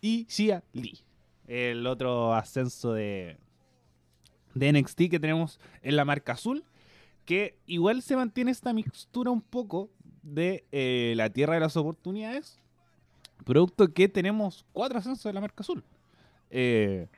[0.00, 0.98] y Shia Lee.
[1.46, 3.36] El otro ascenso de,
[4.54, 6.64] de NXT que tenemos en la marca azul,
[7.24, 9.90] que igual se mantiene esta mixtura un poco
[10.22, 12.58] de eh, la tierra de las oportunidades,
[13.44, 15.82] producto que tenemos cuatro ascensos de la marca azul.
[16.50, 17.08] Eh,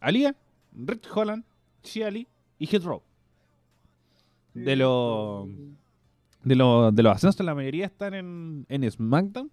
[0.00, 0.34] Alia,
[0.74, 1.44] Rich Holland,
[1.82, 2.26] Shia Lee
[2.58, 3.02] y Hit Row.
[4.54, 5.48] De los
[6.42, 9.50] de, lo- de los ascensos, la mayoría están en, en SmackDown.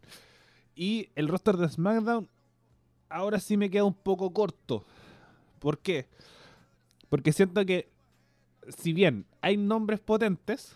[0.75, 2.27] Y el roster de SmackDown
[3.09, 4.85] ahora sí me queda un poco corto.
[5.59, 6.07] ¿Por qué?
[7.09, 7.89] Porque siento que,
[8.69, 10.75] si bien hay nombres potentes,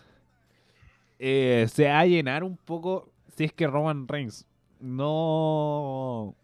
[1.18, 4.46] eh, se va a llenar un poco si es que Roman Reigns
[4.80, 6.34] no,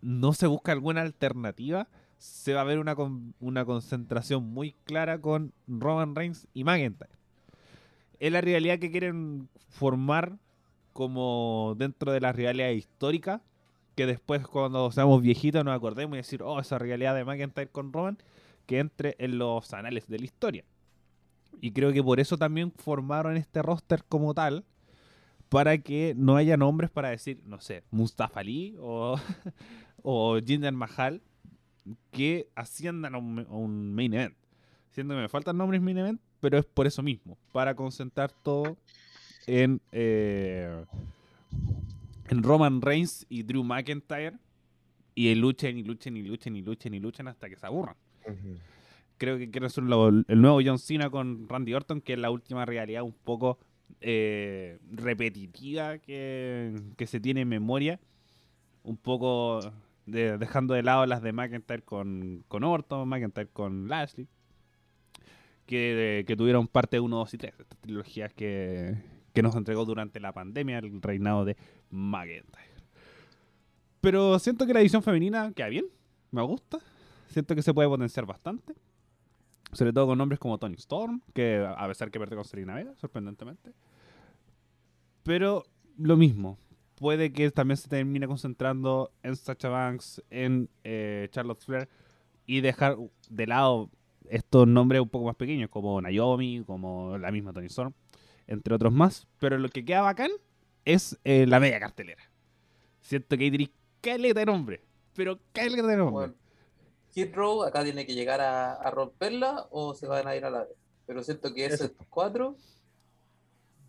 [0.00, 1.88] no se busca alguna alternativa.
[2.18, 2.96] Se va a ver una,
[3.40, 7.10] una concentración muy clara con Roman Reigns y McIntyre.
[8.18, 10.38] Es la realidad que quieren formar
[10.92, 13.42] como dentro de la realidad histórica,
[13.96, 17.92] que después cuando seamos viejitos nos acordemos y decir, oh, esa realidad de McIntyre con
[17.92, 18.16] Roman,
[18.66, 20.64] que entre en los anales de la historia.
[21.60, 24.64] Y creo que por eso también formaron este roster como tal,
[25.48, 29.16] para que no haya nombres para decir, no sé, Mustafa Ali o,
[30.02, 31.22] o Jinder Mahal,
[32.10, 34.34] que asciendan a un, main event.
[34.90, 38.76] Siento que me faltan nombres main event, pero es por eso mismo, para concentrar todo
[39.46, 40.84] en, eh,
[42.28, 44.38] en Roman Reigns y Drew McIntyre
[45.14, 47.96] y luchen y luchen y luchen y luchen y luchen hasta que se aburran.
[49.16, 52.64] Creo que quiero ser el nuevo John Cena con Randy Orton, que es la última
[52.66, 53.58] realidad un poco
[54.00, 58.00] eh, repetitiva que, que se tiene en memoria.
[58.82, 59.60] Un poco
[60.06, 64.26] de- dejando de lado las de McIntyre con, con Orton, McIntyre con Lashley.
[65.66, 67.54] Que, que tuvieron parte 1, 2 y 3.
[67.58, 68.96] Estas trilogías que,
[69.32, 71.56] que nos entregó durante la pandemia el reinado de
[71.90, 72.74] McIntyre.
[74.02, 75.86] Pero siento que la edición femenina queda bien,
[76.30, 76.78] me gusta.
[77.34, 78.76] Siento que se puede potenciar bastante.
[79.72, 82.94] Sobre todo con nombres como Tony Storm, que a pesar que perdió con Selena Vega,
[82.94, 83.72] sorprendentemente.
[85.24, 85.64] Pero
[85.98, 86.58] lo mismo.
[86.94, 91.88] Puede que también se termine concentrando en Sacha Banks, en eh, Charlotte Flair
[92.46, 93.90] y dejar de lado
[94.28, 97.92] estos nombres un poco más pequeños, como Naomi, como la misma Tony Storm,
[98.46, 99.26] entre otros más.
[99.40, 100.30] Pero lo que queda bacán
[100.84, 102.22] es eh, la media cartelera.
[103.00, 103.70] Siento que hay
[104.00, 104.82] caleta de nombre,
[105.16, 106.32] pero caleta de nombre.
[107.14, 110.50] Hit Row acá tiene que llegar a, a romperla o se van a ir a
[110.50, 110.76] la vez.
[111.06, 111.94] Pero siento que esos Eso.
[112.10, 112.56] cuatro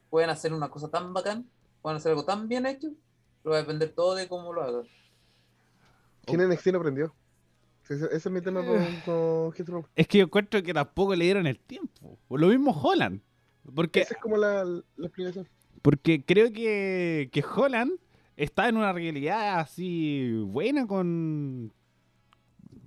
[0.09, 1.49] pueden hacer una cosa tan bacán,
[1.81, 2.89] pueden hacer algo tan bien hecho,
[3.41, 4.83] pero va a depender todo de cómo lo hagan.
[6.25, 7.15] ¿Quién en NXT no aprendió?
[7.87, 9.01] Ese, ese es mi tema con, Eh.
[9.05, 9.85] con Hit Row.
[9.95, 12.17] Es que yo encuentro que tampoco le dieron el tiempo.
[12.27, 13.21] O lo mismo Holland.
[13.75, 15.47] Porque, Esa es como la, la explicación.
[15.81, 17.91] porque creo que, que Holland
[18.37, 21.71] está en una realidad así buena con.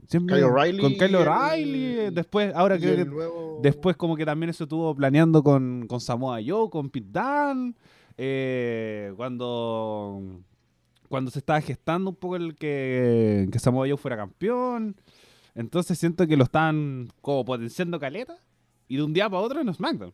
[0.08, 2.10] Siempre- Kyle O'Reilly Con Kyle O'Reilly.
[2.12, 3.04] Después, ahora creo que.
[3.04, 7.74] nuevo- Después como que también eso estuvo planeando con, con Samoa Joe, con Pete Dunne,
[8.16, 10.20] eh, cuando,
[11.08, 14.96] cuando se estaba gestando un poco el que, que Samoa Joe fuera campeón.
[15.54, 18.36] Entonces siento que lo están como potenciando caleta
[18.86, 20.12] y de un día para otro en SmackDown.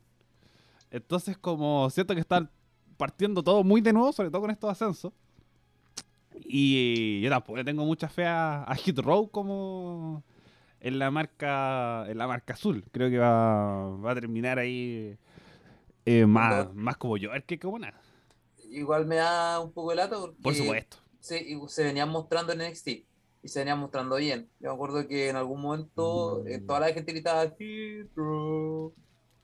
[0.90, 2.48] Entonces como siento que están
[2.96, 5.12] partiendo todo muy de nuevo, sobre todo con estos ascensos.
[6.46, 10.22] Y yo tampoco le tengo mucha fe a, a Hit Row como
[10.80, 12.84] en la marca en la marca azul.
[12.92, 15.16] Creo que va, va a terminar ahí
[16.04, 18.00] eh, más, más como yo, que como nada.
[18.70, 20.96] Igual me da un poco de lata porque Por supuesto.
[21.20, 24.48] se, y se venían mostrando en NXT y se venían mostrando bien.
[24.58, 26.48] Yo me acuerdo que en algún momento Mm.
[26.48, 28.92] eh, toda la gente gritaba Hit Row.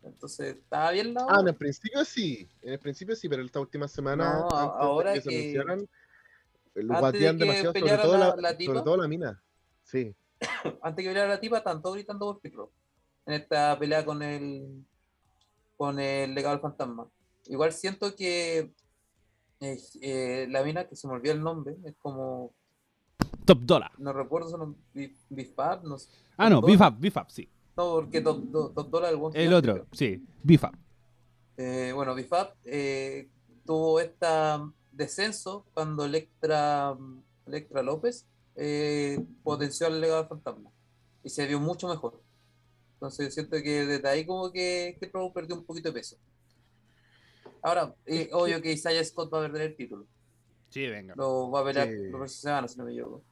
[0.03, 2.49] Entonces estaba bien la Ah, en el principio sí.
[2.63, 4.41] En el principio sí, pero esta última semana.
[4.41, 5.53] No, de ahora que se que-
[6.75, 8.85] eh, lo antes de demasiado, sobre todo la- la, la sobre tipa.
[8.85, 9.43] todo la mina.
[9.85, 10.15] Sí.
[10.83, 12.71] antes que peleara la tipa, están todos gritando por Hit Row.
[13.27, 14.85] En esta pelea con el
[15.77, 17.09] con el legado del fantasma.
[17.47, 18.73] Igual siento que
[19.61, 22.53] eh, eh, la mina, que se me olvidó el nombre, es como,
[23.45, 23.91] Top Dollar.
[23.99, 26.11] no recuerdo Bif- Bifab, no sé.
[26.37, 27.49] Ah, no, Top Bifab, Bifab, sí.
[27.77, 29.87] No, porque Top, Do- Top Dollar el buen El otro, creo.
[29.93, 30.75] sí, Bifab.
[31.57, 33.29] Eh, bueno, Bifab eh,
[33.67, 34.67] tuvo esta
[35.01, 36.97] descenso cuando Electra,
[37.47, 40.71] Electra López eh, potenció al legado del fantasma
[41.25, 42.21] y se vio mucho mejor.
[42.95, 46.17] Entonces siento que desde ahí como que, que Pro perdió un poquito de peso.
[47.63, 50.07] Ahora, eh, obvio que Isaiah Scott va a perder el título.
[50.69, 51.15] Sí, venga.
[51.17, 51.95] Lo va a pelear Sí.
[52.05, 53.23] la próxima semana, si no me equivoco.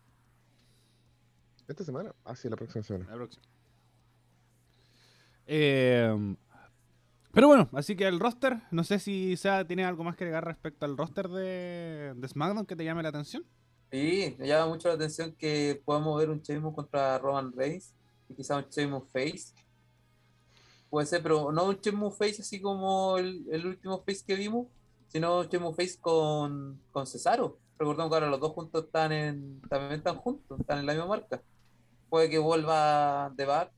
[1.68, 2.14] Esta semana.
[2.24, 3.06] Ah, sí, la próxima semana.
[3.10, 3.44] La próxima.
[5.46, 6.36] Eh,
[7.32, 10.44] pero bueno, así que el roster, no sé si sea, tiene algo más que agregar
[10.44, 13.44] respecto al roster de, de SmackDown que te llame la atención.
[13.90, 17.94] Sí, me llama mucho la atención que podamos ver un Sheamus contra Roman Reigns
[18.28, 19.54] y quizá un Sheamus Face.
[20.90, 24.66] Puede ser, pero no un Sheamus Face así como el, el último Face que vimos,
[25.08, 27.58] sino un Sheamus Face con, con Cesaro.
[27.78, 31.08] Recordemos que ahora los dos juntos están en, también están juntos, están en la misma
[31.08, 31.40] marca.
[32.10, 33.70] Puede que vuelva de Bar,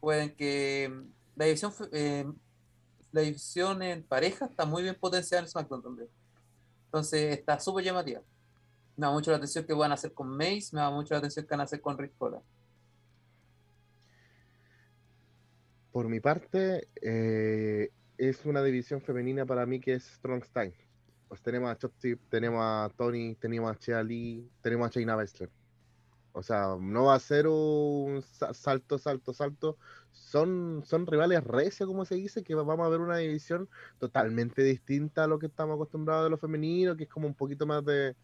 [0.00, 0.90] pueden que
[1.34, 2.26] la división eh,
[3.18, 6.08] la división en pareja está muy bien potenciada en SmackDown también.
[6.84, 8.22] Entonces está súper llamativa.
[8.96, 11.18] Me da mucho la atención que van a hacer con Mace, me da mucho la
[11.18, 12.40] atención que van a hacer con Rick Cola.
[15.90, 20.74] Por mi parte, eh, es una división femenina para mí que es Strong Style.
[21.26, 25.16] Pues tenemos a Chop Tip, tenemos a Tony, tenemos a Chea Lee, tenemos a Shayna
[25.16, 25.50] Baszler.
[26.32, 29.78] O sea, no va a ser un sa- salto, salto, salto.
[30.12, 33.68] Son, son rivales recios, como se dice, que vamos a ver una división
[33.98, 37.66] totalmente distinta a lo que estamos acostumbrados de lo femenino, que es como un poquito
[37.66, 38.16] más de,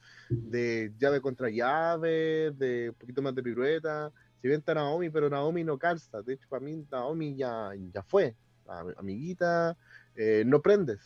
[0.43, 4.13] de llave contra llave, de un poquito más de pirueta.
[4.41, 6.23] Si bien está Naomi, pero Naomi no calza.
[6.23, 8.37] De hecho, para mí Naomi ya, ya fue.
[8.67, 9.77] Am- Amiguita,
[10.15, 11.01] eh, no prendes.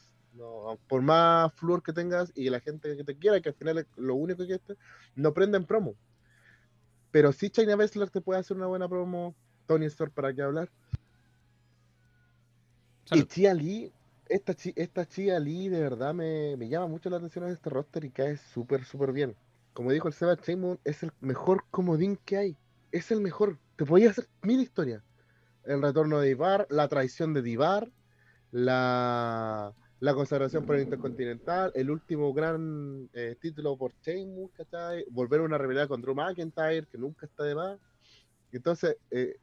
[0.87, 3.87] Por más flúor que tengas y la gente que te quiera, que al final es
[3.97, 4.77] lo único que esté,
[5.15, 5.97] no prenden promo.
[7.11, 9.35] Pero sí China Baszler te puede hacer una buena promo,
[9.67, 10.69] Tony Storm, para qué hablar.
[13.11, 13.23] Y.
[13.25, 13.91] Chia Lee,
[14.29, 18.05] esta, esta Chia Lee de verdad me, me llama mucho la atención en este roster
[18.05, 19.35] y cae súper, súper bien.
[19.73, 22.57] Como dijo el Seba Chamon, es el mejor comodín que hay.
[22.91, 23.59] Es el mejor.
[23.77, 25.03] Te podía hacer mil historias.
[25.65, 27.91] El retorno de Ibar, la traición de Divar,
[28.51, 35.05] la, la consagración por el Intercontinental, el último gran eh, título por Sheamus, ¿cachai?
[35.11, 37.79] Volver a una rivalidad con Drew McIntyre, que nunca está de más.
[38.53, 39.37] Entonces, eh,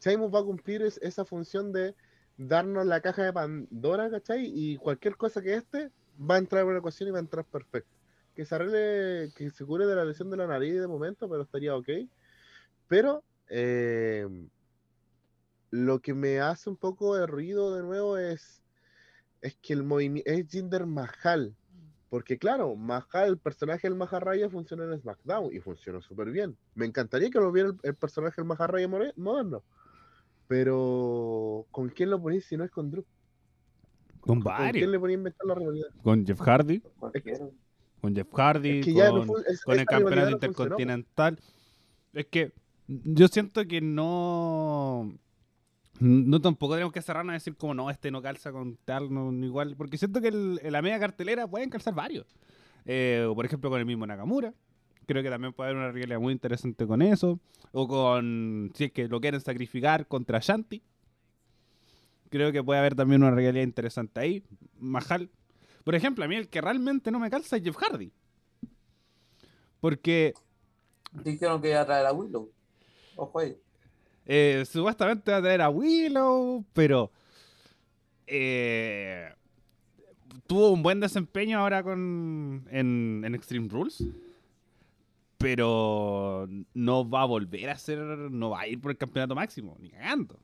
[0.00, 1.94] Sheamus va a cumplir es- esa función de
[2.36, 4.50] darnos la caja de Pandora, ¿cachai?
[4.54, 7.44] Y cualquier cosa que este va a entrar en una ecuación y va a entrar
[7.44, 7.90] perfecto.
[8.34, 11.42] Que se arregle, que se cure de la lesión de la nariz de momento, pero
[11.42, 11.88] estaría ok.
[12.88, 14.26] Pero eh,
[15.70, 18.61] lo que me hace un poco de ruido de nuevo es,
[19.42, 21.54] es que el movimiento es Jinder Mahal.
[22.08, 26.56] Porque claro, Mahal, el personaje del Maharaya funciona en SmackDown y funcionó súper bien.
[26.74, 29.62] Me encantaría que lo viera el, el personaje del Maharaya moderno.
[30.48, 33.04] Pero ¿con quién lo ponéis si no es con Drew?
[34.20, 34.90] Con ¿Con quién varios.
[34.90, 35.88] le ponéis a inventar la rivalidad?
[36.02, 36.82] Con Jeff Hardy.
[38.00, 38.78] Con Jeff Hardy.
[38.80, 40.62] Es que con, no fue- es- con el campeonato no funcionó.
[40.76, 41.38] intercontinental.
[42.12, 42.52] Es que
[42.86, 45.14] yo siento que no.
[46.00, 49.32] No tampoco tenemos que cerrarnos a decir como no, este no calza con tal, no,
[49.44, 49.76] igual.
[49.76, 52.26] Porque siento que el- la media cartelera pueden calzar varios.
[52.84, 54.52] Eh, por ejemplo con el mismo Nakamura.
[55.06, 57.38] Creo que también puede haber una realidad muy interesante con eso.
[57.72, 60.82] O con, si es que lo quieren sacrificar contra Shanti.
[62.30, 64.42] Creo que puede haber también una realidad interesante ahí.
[64.78, 65.28] Mahal.
[65.84, 68.10] Por ejemplo, a mí el que realmente no me calza es Jeff Hardy.
[69.80, 70.34] Porque
[71.24, 72.50] Dijeron que iba a traer a Willow.
[73.16, 73.56] Ojo ahí.
[74.26, 77.10] Eh, supuestamente va a traer a Willow, pero
[78.26, 79.32] eh,
[80.46, 84.04] tuvo un buen desempeño ahora con en, en Extreme Rules.
[85.38, 89.76] Pero no va a volver a ser, no va a ir por el campeonato máximo,
[89.80, 90.38] ni cagando.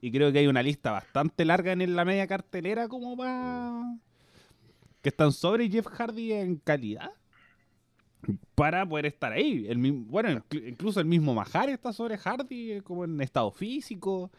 [0.00, 3.98] Y creo que hay una lista bastante larga en la media cartelera como para...
[5.02, 7.10] Que están sobre Jeff Hardy en calidad.
[8.54, 9.66] Para poder estar ahí.
[9.68, 13.50] El, mi- bueno, inclu- incluso el mismo Mahar está sobre Hardy eh, como en estado
[13.50, 14.30] físico.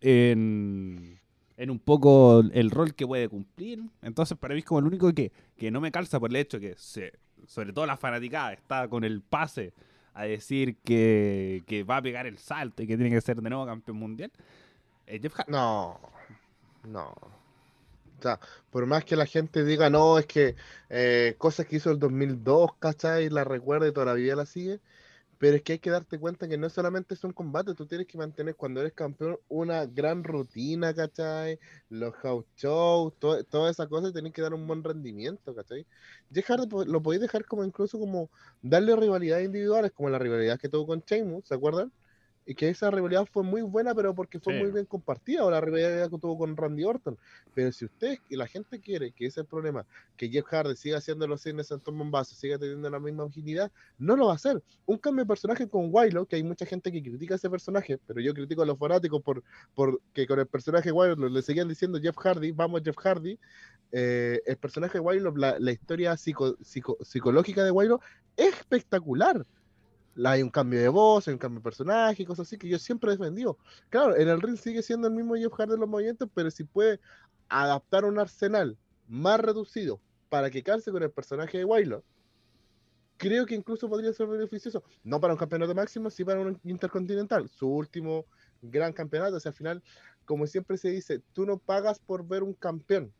[0.00, 1.20] En,
[1.56, 3.82] en un poco el rol que puede cumplir.
[4.02, 6.58] Entonces para mí es como el único que, que no me calza por el hecho
[6.58, 7.12] que se,
[7.46, 9.72] sobre todo la fanaticada está con el pase
[10.14, 13.48] a decir que, que va a pegar el salto y que tiene que ser de
[13.48, 14.32] nuevo campeón mundial.
[15.06, 15.52] Jeff Hardy.
[15.52, 16.00] No,
[16.88, 17.14] no.
[18.22, 20.56] Sea, por más que la gente diga, no, es que
[20.88, 23.28] eh, cosas que hizo el 2002, ¿cachai?
[23.30, 24.80] La recuerda y todavía la sigue.
[25.38, 28.06] Pero es que hay que darte cuenta que no solamente es un combate, tú tienes
[28.06, 31.58] que mantener cuando eres campeón una gran rutina, ¿cachai?
[31.88, 35.86] Los house shows, to- toda esa cosa, y tenés que dar un buen rendimiento, ¿cachai?
[36.70, 38.30] Po- lo podéis dejar como incluso como
[38.62, 41.92] darle rivalidades individuales, como la rivalidad que tuvo con Sheamus, ¿se acuerdan?
[42.44, 44.60] Y que esa rivalidad fue muy buena, pero porque fue Sí.
[44.60, 47.16] muy bien compartida, o la rivalidad que tuvo con Randy Orton.
[47.54, 49.86] Pero si usted y la gente quiere que ese es el problema,
[50.16, 53.70] que Jeff Hardy siga haciendo los cines en Tom Bombazo, siga teniendo la misma agilidad,
[53.96, 54.60] no lo va a hacer.
[54.86, 58.20] Un cambio de personaje con Willow, que hay mucha gente que critica ese personaje, pero
[58.20, 62.00] yo critico a los fanáticos por, por que con el personaje Willow le seguían diciendo
[62.00, 63.38] Jeff Hardy, vamos Jeff Hardy.
[63.92, 68.00] Eh, el personaje Willow, la, la historia psico- psico- psicológica de Willow
[68.36, 69.46] es espectacular.
[70.24, 73.12] Hay un cambio de voz, hay un cambio de personaje, cosas así que yo siempre
[73.12, 73.58] he defendido.
[73.88, 76.64] Claro, en el ring sigue siendo el mismo Jeff Hardy en los movimientos, pero si
[76.64, 77.00] puede
[77.48, 78.76] adaptar un arsenal
[79.08, 82.02] más reducido para que calce con el personaje de Willow,
[83.16, 84.82] creo que incluso podría ser beneficioso.
[85.04, 87.48] No para un campeonato máximo, sí para un intercontinental.
[87.48, 88.26] Su último
[88.62, 89.36] gran campeonato.
[89.36, 89.82] O sea, al final,
[90.24, 93.12] como siempre se dice, tú no pagas por ver un campeón,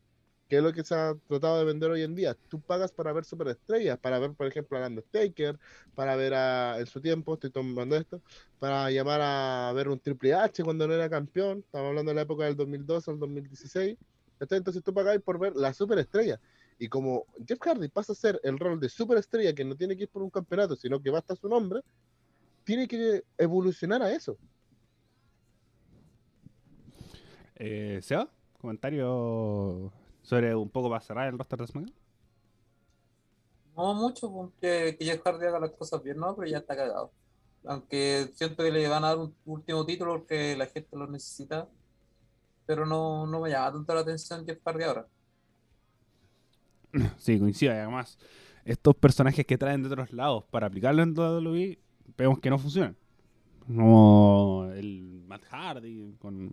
[0.52, 2.36] que es lo que se ha tratado de vender hoy en día.
[2.50, 5.58] Tú pagas para ver superestrellas, para ver, por ejemplo, a Undertaker,
[5.94, 8.20] para ver a, en su tiempo, estoy tomando esto,
[8.58, 11.60] para llamar a ver un Triple H cuando no era campeón.
[11.60, 13.96] Estamos hablando de la época del 2012 al 2016.
[14.40, 14.58] ¿cachai?
[14.58, 16.38] Entonces tú pagáis por ver la superestrella.
[16.78, 20.02] Y como Jeff Hardy pasa a ser el rol de superestrella que no tiene que
[20.02, 21.80] ir por un campeonato, sino que basta su nombre,
[22.64, 24.36] tiene que evolucionar a eso.
[27.54, 28.28] Eh, Seba,
[28.60, 29.90] comentario
[30.22, 31.94] sobre un poco para cerrar el roster de SmackDown.
[33.76, 37.12] No mucho, porque que Jeff Hardy haga las cosas bien, no, pero ya está cagado.
[37.64, 41.68] Aunque siento que le van a dar un último título porque la gente lo necesita,
[42.66, 45.08] pero no, no me llama tanto la atención Jeff Hardy ahora.
[47.18, 47.72] Sí, coincido.
[47.72, 48.18] y Además,
[48.64, 51.78] estos personajes que traen de otros lados para aplicarlo en WWE,
[52.16, 52.96] vemos que no funcionan.
[53.66, 56.50] Como el Matt Hardy con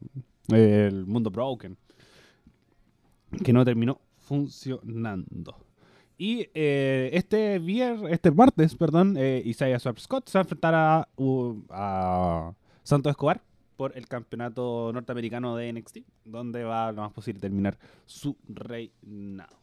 [0.49, 1.77] el Mundo Broken,
[3.43, 5.55] que no terminó funcionando.
[6.17, 10.73] Y eh, este viernes, este martes, perdón, eh, Isaiah Swap Scott se va a enfrentar
[10.75, 12.53] a,
[12.83, 13.41] Santos Escobar
[13.77, 19.57] por el campeonato norteamericano de NXT, donde va lo más posible terminar su reinado.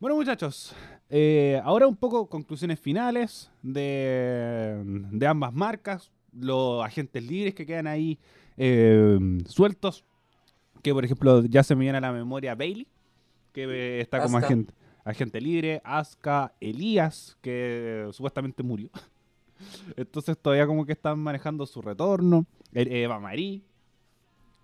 [0.00, 0.74] Bueno, muchachos,
[1.08, 7.86] eh, ahora un poco conclusiones finales de, de ambas marcas, los agentes libres que quedan
[7.86, 8.18] ahí
[9.46, 10.04] sueltos,
[10.82, 12.86] que por ejemplo ya se me viene a la memoria Bailey,
[13.52, 14.46] que eh, está como Asuka.
[14.46, 14.74] agente,
[15.04, 18.90] agente libre, Asuka, Elías, que supuestamente murió.
[19.96, 23.62] Entonces todavía como que están manejando su retorno, eh, Eva Marie.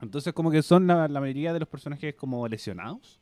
[0.00, 3.20] Entonces como que son la, la mayoría de los personajes como lesionados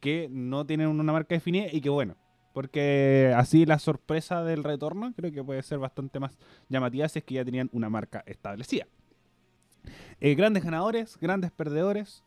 [0.00, 2.16] que no tienen una marca definida y que bueno,
[2.52, 6.36] porque así la sorpresa del retorno creo que puede ser bastante más
[6.68, 8.86] llamativa si es que ya tenían una marca establecida.
[10.20, 12.22] Eh, grandes ganadores, grandes perdedores.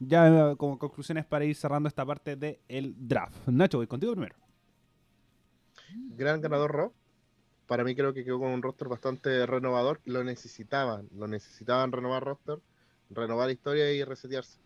[0.00, 3.48] Ya eh, como conclusiones para ir cerrando esta parte del draft.
[3.48, 4.36] Nacho, voy contigo primero.
[6.16, 6.92] Gran ganador Raw.
[7.66, 10.00] Para mí creo que quedó con un roster bastante renovador.
[10.04, 12.58] Lo necesitaban, lo necesitaban renovar roster,
[13.10, 14.58] renovar historia y resetearse.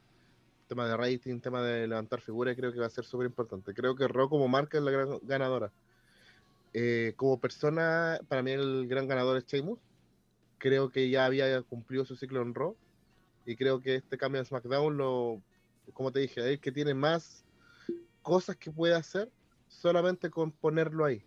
[0.69, 3.75] Tema de rating, tema de levantar figuras, creo que va a ser súper importante.
[3.75, 5.73] Creo que Raw como marca es la gran ganadora.
[6.75, 9.79] Eh, como persona, para mí el gran ganador es Sheamus.
[10.63, 12.77] Creo que ya había cumplido su ciclo en Raw.
[13.45, 15.43] Y creo que este cambio en SmackDown, lo,
[15.93, 17.45] como te dije, es que tiene más
[18.23, 19.29] cosas que puede hacer
[19.67, 21.21] solamente con ponerlo ahí.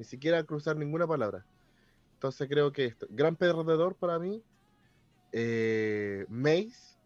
[0.00, 1.46] Ni siquiera cruzar ninguna palabra.
[2.14, 4.42] Entonces creo que esto, gran perdedor para mí,
[5.30, 6.98] eh, Mace.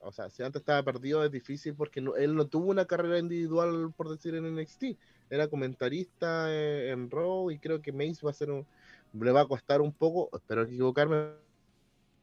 [0.00, 3.18] O sea, si antes estaba perdido es difícil porque no- él no tuvo una carrera
[3.18, 4.96] individual, por decir, en NXT.
[5.28, 8.66] Era comentarista eh, en Raw y creo que Mace va a ser un,
[9.12, 11.32] le va a costar un poco, espero equivocarme,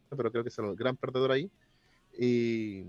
[0.10, 1.50] pero creo que es el gran perdedor ahí.
[2.18, 2.86] Y,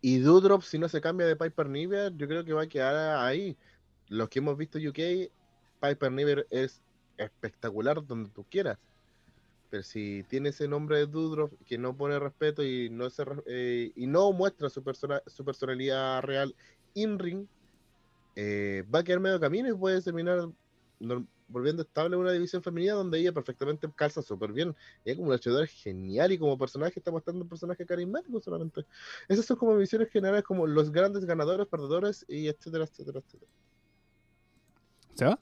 [0.00, 0.22] y
[0.62, 3.56] si no se cambia de Piper Niver, yo creo que va a quedar ahí.
[4.08, 5.30] Los que hemos visto UK,
[5.80, 6.82] Piper Niver es
[7.16, 8.78] espectacular donde tú quieras.
[9.70, 13.92] Pero si tiene ese nombre de Doudrop que no pone respeto y no se, eh,
[13.96, 16.54] y no muestra su, persona, su personalidad real
[16.94, 17.46] in ring,
[18.36, 20.48] eh, va a quedar medio camino y puede terminar
[21.48, 24.74] volviendo estable una división femenina donde ella perfectamente calza súper bien.
[25.04, 28.84] Ella como luchadora es genial y como personaje está mostrando un personaje carismático solamente.
[29.28, 33.50] Esas son como visiones generales como los grandes ganadores, perdedores y etcétera, etcétera, etcétera.
[35.14, 35.38] ¿Se va?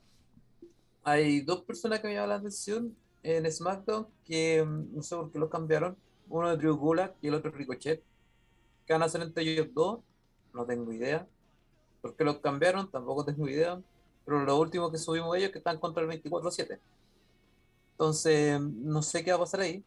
[1.03, 5.31] Hay dos personas que me llaman la atención en SmackDown que mm, no sé por
[5.31, 5.97] qué los cambiaron.
[6.29, 8.03] Uno es Drew Gulak y el otro Ricochet.
[8.85, 9.99] ¿Qué van a hacer entre ellos dos?
[10.53, 11.27] No tengo idea.
[12.01, 12.89] ¿Por qué los cambiaron?
[12.91, 13.81] Tampoco tengo idea.
[14.25, 16.79] Pero lo último que subimos ellos es que están contra el 24-7.
[17.91, 19.83] Entonces, no sé qué va a pasar ahí.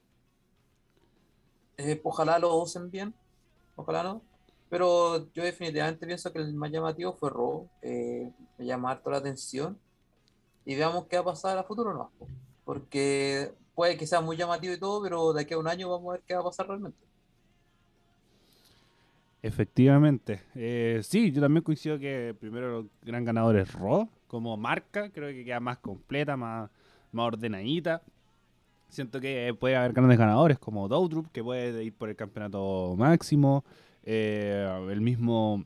[1.78, 3.14] Eh, ojalá lo usen bien.
[3.74, 4.22] Ojalá no.
[4.68, 7.68] Pero yo definitivamente pienso que el más llamativo fue Raw.
[7.82, 9.78] Eh, me llama harto la atención.
[10.64, 12.10] Y veamos qué va a pasar a futuro no
[12.64, 16.08] Porque puede que sea muy llamativo y todo, pero de aquí a un año vamos
[16.08, 16.98] a ver qué va a pasar realmente.
[19.42, 20.42] Efectivamente.
[20.56, 24.08] Eh, sí, yo también coincido que primero el gran ganador es Raw.
[24.26, 26.70] Como marca, creo que queda más completa, más,
[27.12, 28.02] más ordenadita.
[28.88, 33.64] Siento que puede haber grandes ganadores como Doudrop, que puede ir por el campeonato máximo.
[34.04, 35.64] Eh, el mismo,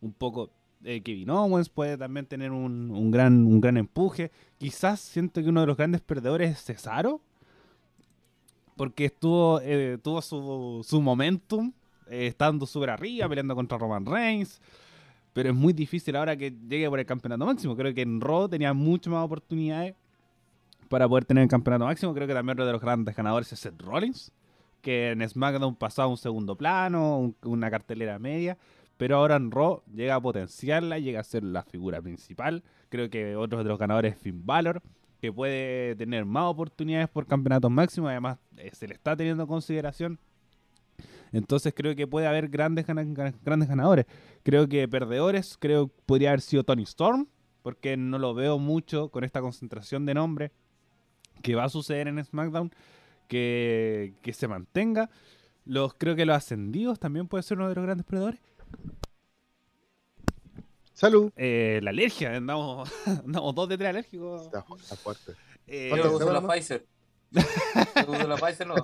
[0.00, 0.50] un poco,
[0.84, 4.30] eh, Kevin Owens puede también tener un, un gran, un gran empuje.
[4.58, 7.20] Quizás siento que uno de los grandes perdedores es Cesaro.
[8.76, 11.72] Porque estuvo, eh, tuvo su, su momentum
[12.08, 14.60] eh, estando súper arriba, peleando contra Roman Reigns.
[15.32, 17.74] Pero es muy difícil ahora que llegue por el campeonato máximo.
[17.76, 19.94] Creo que en Raw tenía muchas más oportunidades
[20.88, 22.12] para poder tener el campeonato máximo.
[22.14, 24.30] Creo que también uno de los grandes ganadores es Seth Rollins,
[24.82, 28.58] que en SmackDown pasaba un segundo plano, un- una cartelera media.
[28.98, 32.62] Pero ahora en Raw llega a potenciarla, llega a ser la figura principal.
[32.90, 34.82] Creo que otro de los ganadores es Finn Balor,
[35.20, 38.10] que puede tener más oportunidades por campeonatos máximos.
[38.10, 40.18] Además, eh, se le está teniendo en consideración
[41.32, 44.06] entonces creo que puede haber grandes, grandes ganadores.
[44.42, 47.26] Creo que perdedores, creo que podría haber sido Tony Storm,
[47.62, 50.52] porque no lo veo mucho con esta concentración de nombre
[51.42, 52.70] que va a suceder en SmackDown,
[53.28, 55.10] que, que se mantenga.
[55.64, 58.40] Los, creo que los ascendidos también puede ser uno de los grandes perdedores.
[60.92, 61.32] Salud.
[61.36, 62.90] Eh, la alergia, andamos,
[63.24, 64.42] andamos dos de tres alérgicos.
[64.42, 65.32] Está, está fuerte.
[65.66, 66.40] Eh, Yo ¿Cuánto uso se la?
[66.46, 66.86] Pfizer.
[68.06, 68.74] Yo uso la Pfizer, no.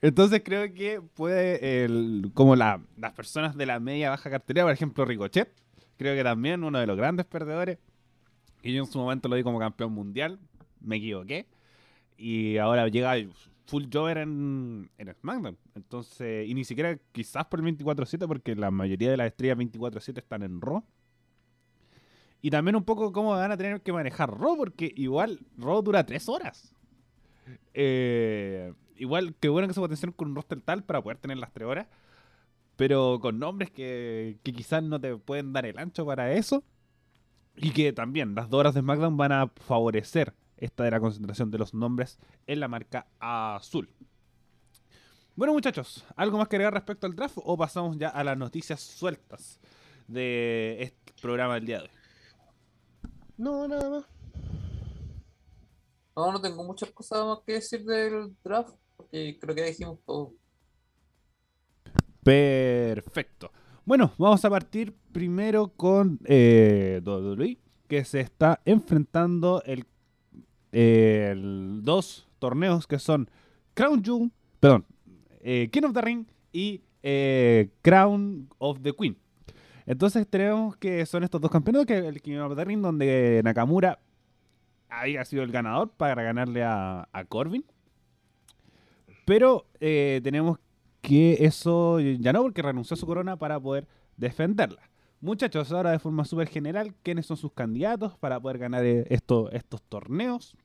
[0.00, 4.72] Entonces creo que puede, el, como la- las personas de la media baja cartelera, por
[4.72, 5.50] ejemplo Ricochet,
[5.96, 7.78] creo que también uno de los grandes perdedores,
[8.62, 10.38] y yo en su momento lo vi como campeón mundial,
[10.80, 11.46] me equivoqué,
[12.16, 13.14] y ahora llega
[13.66, 15.56] full Jover en, en SmackDown.
[15.74, 20.18] Entonces, y ni siquiera quizás por el 24-7, porque la mayoría de las estrellas 24-7
[20.18, 20.82] están en Raw.
[22.42, 26.04] Y también un poco cómo van a tener que manejar Raw, porque igual Raw dura
[26.04, 26.74] tres horas.
[27.74, 31.52] Eh, igual, que bueno que se potenciaron con un roster tal para poder tener las
[31.52, 31.86] tres horas,
[32.76, 36.62] pero con nombres que, que quizás no te pueden dar el ancho para eso.
[37.56, 41.50] Y que también las dos horas de SmackDown van a favorecer esta de la concentración
[41.50, 43.92] de los nombres en la marca azul.
[45.34, 48.80] Bueno, muchachos, ¿algo más que agregar respecto al draft o pasamos ya a las noticias
[48.80, 49.58] sueltas
[50.06, 51.90] de este programa del día de hoy?
[53.36, 54.04] No, nada más.
[56.14, 58.74] No, no tengo muchas cosas más que decir del draft,
[59.10, 60.34] creo que dijimos todo.
[62.22, 63.50] Perfecto.
[63.84, 69.84] Bueno, vamos a partir primero con eh, WWE, que se está enfrentando el
[71.82, 73.28] dos torneos que son
[73.74, 74.84] Crown Jewel, perdón,
[75.40, 79.16] eh, King of the Ring y eh, Crown of the Queen.
[79.86, 83.98] Entonces tenemos que son estos dos campeonatos, que el King of the Ring, donde Nakamura
[84.88, 87.64] había sido el ganador para ganarle a, a Corbin.
[89.30, 90.58] Pero eh, tenemos
[91.00, 94.90] que eso ya no, porque renunció a su corona para poder defenderla.
[95.20, 99.48] Muchachos, ahora de forma súper general, ¿quiénes son sus candidatos para poder ganar eh, esto-
[99.52, 100.56] estos torneos?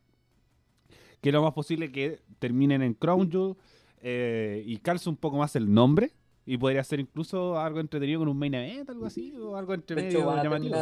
[1.21, 3.55] Que lo más posible que terminen en Crown Jewel
[4.01, 6.13] eh, y calce un poco más el nombre.
[6.47, 9.95] Y podría ser incluso algo entretenido con un main event, algo así, o algo entre
[10.05, 10.73] medio llamativo.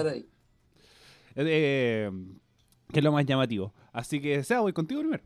[1.35, 2.09] Eh,
[2.93, 3.73] que es lo más llamativo.
[3.91, 5.23] Así que, sea, voy contigo primero.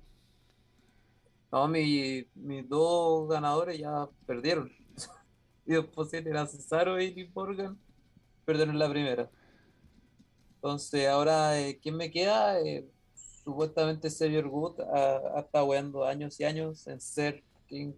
[1.52, 4.72] No, mi- mis dos ganadores ya perdieron.
[5.66, 7.78] Y después era Cesaro y Liv Morgan.
[8.46, 9.30] Perdieron la primera.
[10.56, 12.60] Entonces, ahora, eh, ¿quién me queda?
[12.62, 12.90] Eh,
[13.44, 17.94] supuestamente Xavier Good ha, ha estado weando años y años en ser King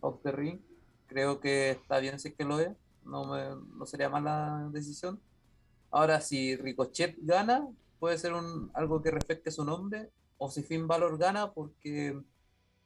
[0.00, 0.60] of the Ring.
[1.06, 2.70] Creo que está bien si es que lo es.
[3.04, 5.20] No, me- no sería mala decisión.
[5.90, 7.66] Ahora, si Ricochet gana,
[8.00, 10.10] puede ser un, algo que refleje su nombre.
[10.38, 12.20] O si Finn Balor gana, porque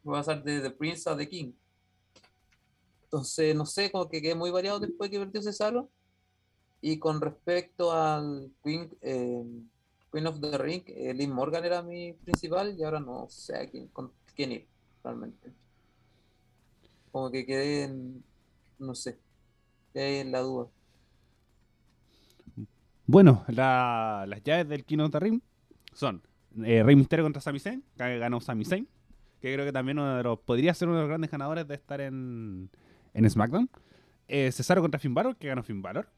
[0.08, 1.52] va a pasar de The Prince a The King.
[3.04, 5.90] Entonces, no sé, como que quedé muy variado después de que perdió Cesaro.
[6.80, 9.44] Y con respecto al Queen, eh,
[10.12, 13.88] Queen of the Ring, eh, Morgan era mi principal y ahora no sé a quién,
[13.88, 14.66] con quién ir,
[15.04, 15.52] realmente.
[17.12, 18.24] Como que quedé en,
[18.78, 19.18] no sé,
[19.92, 20.68] quedé en la duda.
[23.06, 25.40] Bueno, la- las llaves del King of the Ring
[25.92, 26.22] son
[26.64, 28.88] eh, Rey Mysterio contra Sami Zayn, ganó Sami Zayn,
[29.40, 31.74] que creo que también uno de los, podría ser uno de los grandes ganadores de
[31.74, 32.70] estar en,
[33.14, 33.70] en SmackDown.
[34.28, 36.08] Eh, Cesaro contra Finn Balor, que ganó Finn Balor.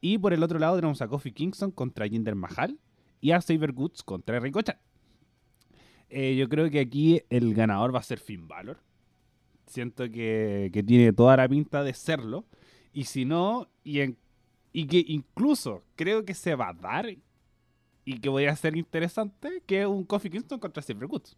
[0.00, 2.78] Y por el otro lado tenemos a Kofi Kingston contra Jinder Mahal
[3.20, 4.78] y a Saber Goods contra Ricochet.
[6.08, 8.78] Eh, yo creo que aquí el ganador va a ser Finn Balor.
[9.66, 12.44] Siento que, que tiene toda la pinta de serlo.
[12.92, 14.18] Y si no, y, en-
[14.72, 17.06] y que incluso creo que se va a dar
[18.04, 21.36] y que podría ser interesante, que es un Kofi Kingston contra Saber Woods.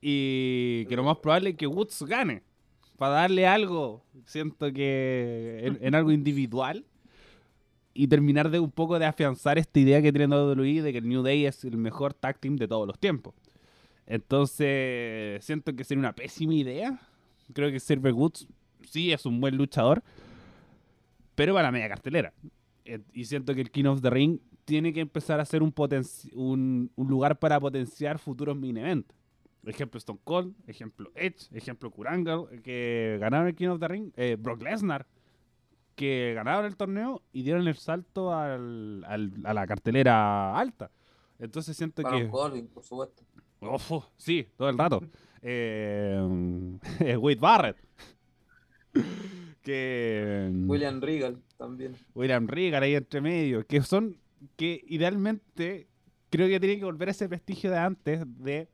[0.00, 2.42] Y que lo más probable es que Woods gane.
[2.96, 6.84] Para darle algo, siento que en, algo individual.
[7.94, 11.08] Y terminar de un poco de afianzar esta idea que tiene WWE de que el
[11.08, 13.34] New Day es el mejor tag team de todos los tiempos.
[14.06, 17.00] Entonces, siento que sería una pésima idea.
[17.52, 18.46] Creo que Silver Woods
[18.88, 20.02] sí es un buen luchador,
[21.34, 22.32] pero para la media cartelera.
[23.12, 27.38] Y siento que el King of the Ring tiene que empezar a ser un, lugar
[27.38, 29.06] para potenciar futuros main event.
[29.64, 34.36] Ejemplo Stone Cold, ejemplo Edge, ejemplo Kurangle, que ganaron el King of the Ring, eh,
[34.38, 35.06] Brock Lesnar,
[35.94, 40.90] que ganaron el torneo y dieron el salto al- al- a la cartelera alta.
[41.38, 42.28] Entonces siento Baron que...
[42.28, 43.22] Corbin, por supuesto.
[43.60, 45.02] Ojo, sí, todo el rato.
[45.40, 47.76] Eh, Wade Barrett.
[49.62, 51.94] que William Regal también.
[52.14, 53.66] William Regal ahí entre medio.
[53.66, 54.16] Que son
[54.56, 55.88] que idealmente
[56.30, 58.68] creo que tienen que volver a ese prestigio de antes de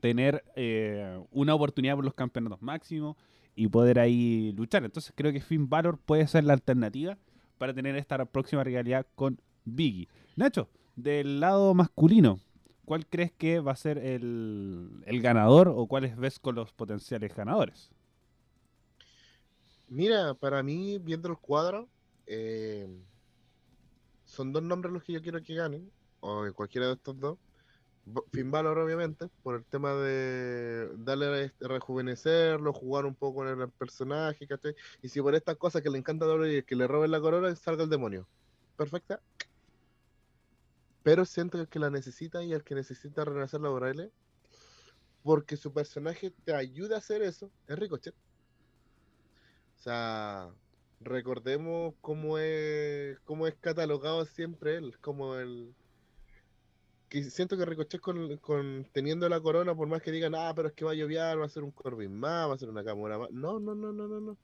[0.00, 3.16] tener eh, una oportunidad por los campeonatos máximos
[3.54, 4.84] y poder ahí luchar.
[4.84, 7.16] Entonces creo que Finn Balor puede ser la alternativa
[7.58, 10.08] para tener esta próxima rivalidad con Biggie.
[10.36, 12.40] Nacho, del lado masculino,
[12.84, 17.34] ¿cuál crees que va a ser el, el ganador o cuáles ves con los potenciales
[17.34, 17.90] ganadores?
[19.88, 21.88] Mira, para mí, viendo el cuadro,
[22.26, 22.88] eh,
[24.24, 25.90] son dos nombres los que yo quiero que ganen,
[26.20, 27.38] o cualquiera de estos dos.
[28.32, 33.70] Finn Balor, obviamente, por el tema de darle este, rejuvenecerlo, jugar un poco con el
[33.70, 34.74] personaje, ¿cachai?
[35.02, 37.54] Y si por estas cosas que le encanta a WWE que le roben la corona,
[37.56, 38.28] salga el demonio.
[38.76, 39.20] Perfecta.
[41.02, 44.10] Pero siento que el que la necesita y el que necesita renacer la O'Reilly,
[45.22, 48.14] porque su personaje te ayuda a hacer eso, es Ricochet.
[49.78, 50.50] O sea,
[51.00, 55.74] recordemos cómo es, cómo es catalogado siempre él, como el...
[57.08, 60.68] Que siento que Ricochet con, con- teniendo la corona, por más que digan, ah, pero
[60.68, 62.82] es que va a llover, va a ser un Corbin más, va a ser una
[62.82, 63.30] Gamora más.
[63.30, 64.38] No, no, no, no, no, no.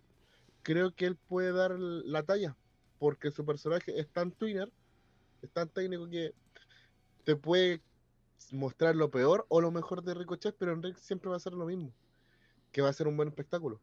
[0.62, 2.56] Creo que él puede dar la talla,
[2.98, 4.72] porque su personaje es tan twinner,
[5.42, 6.34] es tan técnico que
[7.24, 7.82] te puede
[8.52, 11.52] mostrar lo peor o lo mejor de Ricochet, pero en Rick siempre va a ser
[11.54, 11.94] lo mismo,
[12.72, 13.80] que va a ser un buen espectáculo.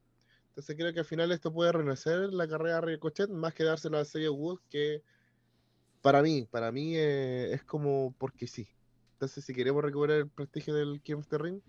[0.50, 3.98] Entonces creo que al final esto puede renacer la carrera de Ricochet más que dárselo
[3.98, 5.04] a Xavier Woods, que
[6.02, 8.68] para mí, para mí eh, es como porque sí.
[9.14, 11.62] Entonces si queremos recuperar el prestigio del King of the Ring,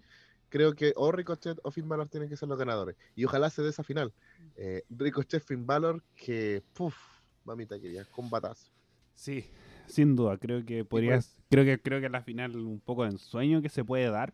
[0.49, 2.97] creo que o Ricochet o Finn Balor tienen que ser los ganadores.
[3.15, 4.13] Y ojalá se dé esa final.
[4.57, 6.97] Eh, Ricochet, Finn Balor, que, puff,
[7.45, 8.71] mamita querida, combatazo.
[9.15, 9.51] Sí,
[9.87, 13.11] sin duda, creo que podrías, creo que creo que es la final un poco de
[13.11, 14.33] ensueño que se puede dar,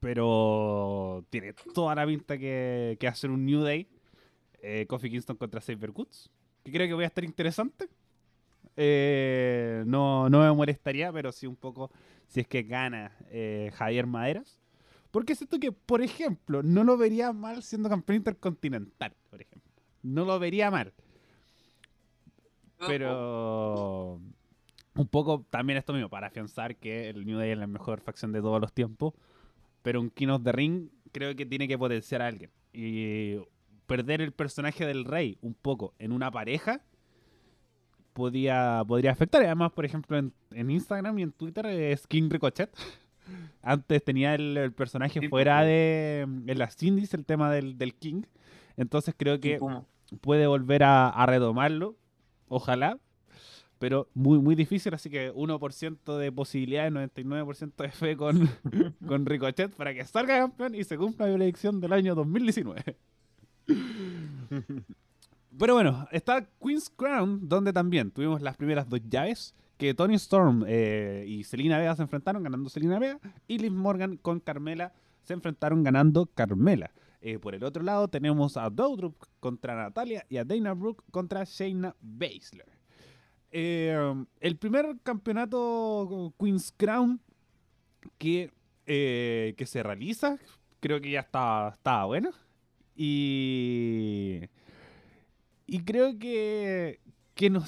[0.00, 3.88] pero tiene toda la pinta que, que hacer un New Day,
[4.62, 6.30] eh, Kofi Kingston contra Saber Woods,
[6.64, 7.88] que creo que voy a estar interesante.
[8.76, 11.90] Eh, no, no me molestaría, pero sí un poco
[12.26, 14.60] si es que gana eh, Javier Maderas.
[15.10, 19.72] Porque siento que, por ejemplo, no lo vería mal siendo campeón intercontinental, por ejemplo.
[20.02, 20.92] No lo vería mal.
[22.86, 24.20] Pero
[24.94, 28.32] un poco también esto mismo, para afianzar que el New Day es la mejor facción
[28.32, 29.14] de todos los tiempos.
[29.82, 32.50] Pero un King of the Ring creo que tiene que potenciar a alguien.
[32.72, 33.36] Y
[33.86, 36.82] perder el personaje del rey un poco en una pareja
[38.16, 39.44] podía, podría afectar.
[39.44, 42.74] Además, por ejemplo, en, en Instagram y en Twitter es King Ricochet.
[43.62, 47.94] Antes tenía el, el personaje Sí, fuera de en las indies, el tema del, del
[47.94, 48.22] King.
[48.76, 49.60] Entonces creo que
[50.20, 51.96] puede volver a, a retomarlo.
[52.48, 52.98] Ojalá.
[53.78, 58.48] Pero muy, muy difícil, así que 1% de posibilidades, 99% de fe con,
[59.06, 62.96] con Ricochet para que salga campeón y se cumpla la predicción del año 2019.
[65.58, 70.64] Pero bueno, está Queen's Crown, donde también tuvimos las primeras dos llaves, que Tony Storm
[70.66, 74.92] eh, y Selena Vega se enfrentaron ganando Selena Vega, y Liv Morgan con Carmela
[75.22, 76.90] se enfrentaron ganando Carmela.
[77.20, 81.44] Eh, por el otro lado tenemos a Doudrop contra Natalia y a Dana Brooke contra
[81.44, 82.68] Shayna Baszler.
[83.50, 87.20] Eh, el primer campeonato Queen's Crown
[88.18, 88.52] que,
[88.84, 90.36] que se realiza,
[90.80, 92.30] creo que ya estaba bueno.
[92.94, 94.40] Y,
[95.66, 97.00] y creo que,
[97.34, 97.64] que no,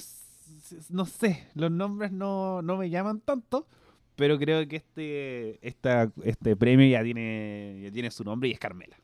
[0.89, 3.67] no sé, los nombres no, no me llaman tanto,
[4.15, 8.59] pero creo que este, esta, este premio ya tiene, ya tiene su nombre y es
[8.59, 8.97] Carmela.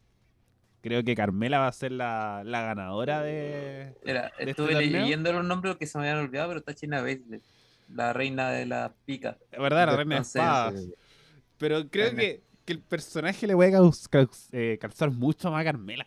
[0.81, 3.95] Creo que Carmela va a ser la, la ganadora de...
[4.03, 7.41] Era, este estuve leyendo los nombres que se me habían olvidado, pero está China Baszler,
[7.89, 9.37] la reina de la pica.
[9.57, 9.87] ¿Verdad?
[9.87, 10.75] La reina de espadas.
[10.83, 10.93] Eh,
[11.57, 16.05] Pero creo que, que el personaje le caus- caus- eh, calzar mucho más a Carmela.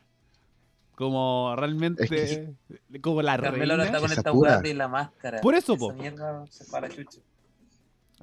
[0.99, 2.57] Como realmente.
[3.01, 4.09] Como la Carmela ahora está reina.
[4.09, 5.41] con esta weá de la máscara.
[5.41, 5.93] Por eso, Esa po.
[5.93, 7.21] mierda se para chucha.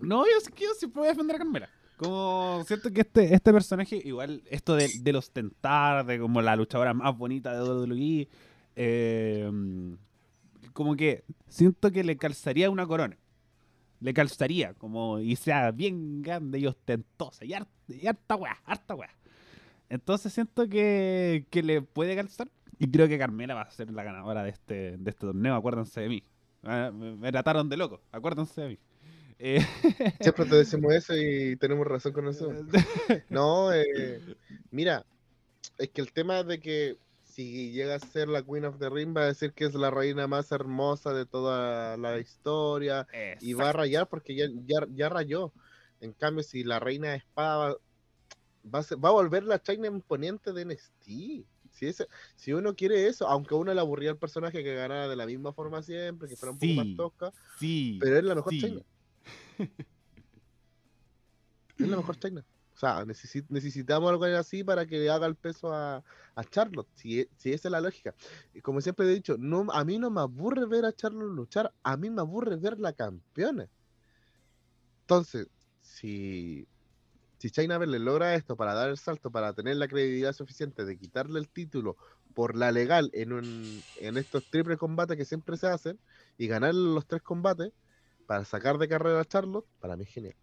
[0.02, 1.70] No, yo, yo siempre voy a defender a Carmela.
[1.96, 6.94] Como siento que este, este personaje, igual, esto de, del ostentar, de como la luchadora
[6.94, 8.28] más bonita de WWE,
[8.76, 9.50] eh,
[10.74, 13.18] como que siento que le calzaría una corona.
[14.02, 18.96] Le calzaría, como, y sea bien grande y ostentosa, y harta, y harta weá, harta
[18.96, 19.16] weá.
[19.88, 22.50] Entonces siento que, que le puede calzar,
[22.80, 26.02] y creo que Carmela va a ser la ganadora de este, de este torneo, acuérdense
[26.02, 26.24] de mí.
[26.64, 28.80] Ah, Me, trataron de loco, acuérdense de mí.
[29.38, 29.60] Eh,
[30.22, 32.52] Siempre te decimos eso y tenemos razón con eso.
[33.30, 34.20] No, eh,
[34.72, 35.06] mira,
[35.78, 39.16] es que el tema de que si llega a ser la Queen of the Ring
[39.16, 43.08] va a decir que es la reina más hermosa de toda la historia
[43.42, 45.52] y va a rayar porque ya, ya, ya rayó.
[46.00, 47.76] En cambio, si la reina de espada va,
[48.74, 51.46] va a, ser- va a volver la China imponente de NXT.
[51.76, 55.08] Si, ese- si uno quiere eso, aunque a uno le aburría el personaje que ganara
[55.08, 56.76] de la misma forma siempre, que fuera un poco Sí.
[56.76, 57.98] más tosca, Sí.
[58.02, 58.62] pero es la mejor sí.
[58.62, 58.82] China.
[61.78, 62.46] Es la mejor China.
[62.74, 66.04] O sea, necesi- necesitamos algo así para que le haga el peso a,
[66.36, 66.88] a Charlotte.
[66.94, 68.14] Si, e- si esa es la lógica.
[68.54, 71.74] Y como siempre he dicho, no, a mí no me aburre ver a Charlotte luchar,
[71.84, 73.70] a mí me aburre ver la campeona.
[75.02, 75.48] Entonces,
[75.82, 76.68] si
[77.38, 80.98] Si China le logra esto para dar el salto, para tener la credibilidad suficiente de
[80.98, 81.98] quitarle el título
[82.34, 86.00] por la legal en, un, en estos triples combates que siempre se hacen
[86.38, 87.72] y ganar los tres combates
[88.26, 90.36] para sacar de carrera a Charlotte, para mí es genial.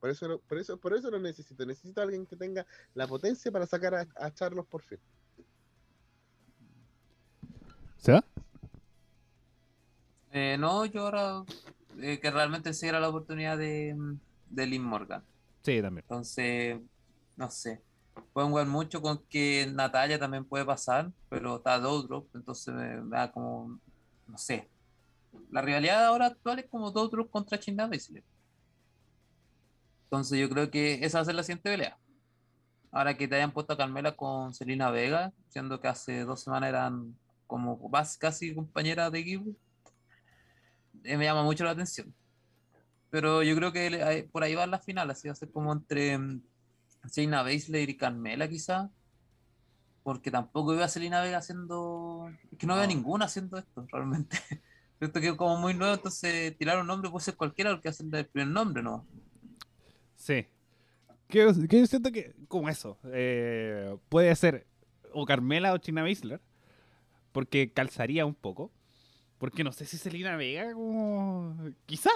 [0.00, 1.64] Por eso, lo- por eso, por eso lo necesito.
[1.64, 4.98] Necesito a alguien que tenga la potencia para sacar a, a Charlotte por fin.
[7.98, 8.24] ¿Se va?
[10.32, 11.44] Eh, no, yo ahora
[12.00, 13.94] eh, que realmente sí era la oportunidad de,
[14.50, 15.22] de Lynn Morgan.
[15.62, 16.04] Sí, también.
[16.04, 16.80] Entonces,
[17.36, 17.82] no sé.
[18.32, 23.30] Pueden jugar mucho con que Natalia también puede pasar, pero está Doudrop, entonces me da
[23.32, 23.78] como,
[24.26, 24.68] no sé.
[25.50, 28.24] La rivalidad ahora actual es como Doudrop contra China Baszler.
[30.04, 31.98] Entonces yo creo que esa va a ser la siguiente pelea.
[32.90, 36.68] Ahora que te hayan puesto a Carmela con Selena Vega, siendo que hace dos semanas
[36.68, 39.50] eran como casi compañeras de equipo,
[41.04, 42.14] eh, me llama mucho la atención.
[43.12, 46.16] Pero yo creo que por ahí va la final, así va a ser como entre
[46.16, 46.42] mm,
[47.12, 48.90] Shayna Baszler y Carmela quizá.
[50.02, 52.32] Porque tampoco veo a Selena Vega haciendo...
[52.50, 52.94] Es que no veo a No.
[52.94, 54.38] ninguna haciendo esto, realmente.
[54.98, 58.14] Esto que es como muy nuevo, entonces tirar un nombre puede ser cualquiera porque hacen
[58.14, 59.06] el primer nombre, ¿no?
[60.16, 60.46] Sí.
[61.28, 64.66] Que, que yo siento que, como eso, eh, puede ser
[65.12, 66.40] o Carmela o China Baszler,
[67.32, 68.72] porque calzaría un poco.
[69.42, 71.56] Porque no sé si Selena Vega, como.
[71.84, 72.10] Quizá.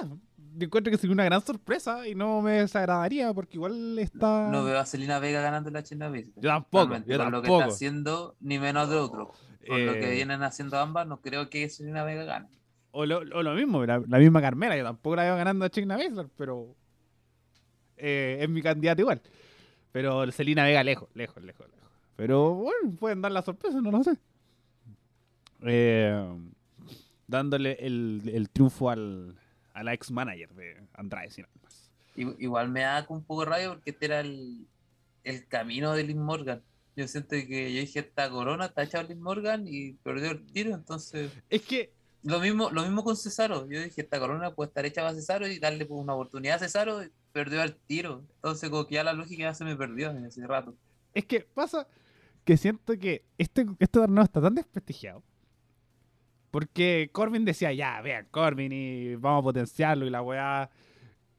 [0.57, 4.49] Yo encuentro que sería una gran sorpresa y no me desagradaría porque igual está.
[4.49, 6.09] No veo a Selena Vega ganando la China.
[6.15, 9.33] Yo tampoco, Realmente, yo con lo que está haciendo, ni menos de otro.
[9.67, 12.49] Con lo que Eh, vienen haciendo ambas, no creo que Selena Vega gane.
[12.93, 15.69] O lo, o lo mismo, la, la misma Carmela, yo tampoco la veo ganando a
[15.69, 16.77] China Baszler, pero
[17.97, 19.21] eh, es mi candidato igual.
[19.91, 21.91] Pero Selena Vega lejos, lejos, lejos, lejos.
[22.15, 24.17] Pero bueno, pueden dar la sorpresa, no lo sé.
[25.63, 26.25] Eh,
[27.27, 29.37] dándole el, el triunfo al,
[29.75, 31.91] a la ex manager de Andrade, sin más.
[32.17, 34.67] I- Igual me da un poco de rabia porque este era el,
[35.25, 36.63] el camino de Liz Morgan.
[36.97, 40.75] Yo siento que yo dije esta corona, está echado Liz Morgan y perdió el tiro,
[40.75, 43.69] entonces Es que, lo mismo, lo mismo con Cesaro.
[43.69, 46.59] Yo dije esta corona puede estar hecha para Cesaro y darle pues, una oportunidad a
[46.61, 48.25] Cesaro y perdió el tiro.
[48.37, 50.75] Entonces como que ya la lógica ya se me perdió en ese rato.
[51.13, 51.87] es que pasa
[52.45, 55.23] que siento que este, este torneo está tan desprestigiado.
[56.57, 60.71] Porque Corbin decía, ya, vean, Corbin y vamos a potenciarlo y la weá.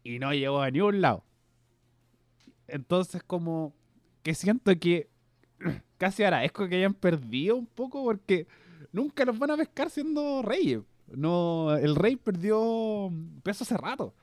[0.03, 1.24] Y no llegó a ningún lado.
[2.68, 3.74] Entonces, como
[4.22, 5.09] que siento que
[5.97, 8.45] casi agradezco que hayan perdido un poco porque
[8.91, 10.82] nunca los van a pescar siendo reyes.
[11.07, 13.11] No, el rey perdió
[13.41, 14.13] peso hace rato.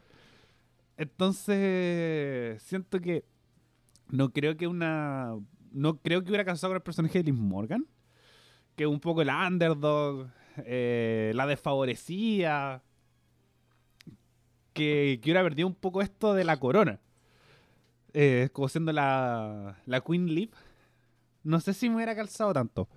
[0.97, 3.25] Entonces, siento que
[4.11, 5.35] no creo que una.
[5.73, 7.85] No creo que hubiera casado con el personaje de Liz Morgan.
[8.77, 10.31] Que un poco la underdog.
[10.59, 12.83] Eh, la desfavorecía.
[14.73, 17.01] Que, que hubiera perdido un poco esto de la corona.
[18.13, 20.51] Eh, como siendo la, la Queen Leap.
[21.43, 22.89] No sé si me hubiera calzado tanto.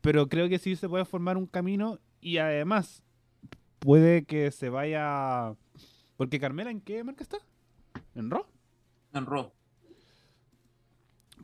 [0.00, 1.98] Pero creo que sí se puede formar un camino.
[2.20, 3.02] Y además,
[3.78, 5.54] puede que se vaya.
[6.16, 7.38] Porque Carmela, ¿en qué marca está?
[8.14, 8.44] ¿En Raw?
[9.12, 9.52] En Raw.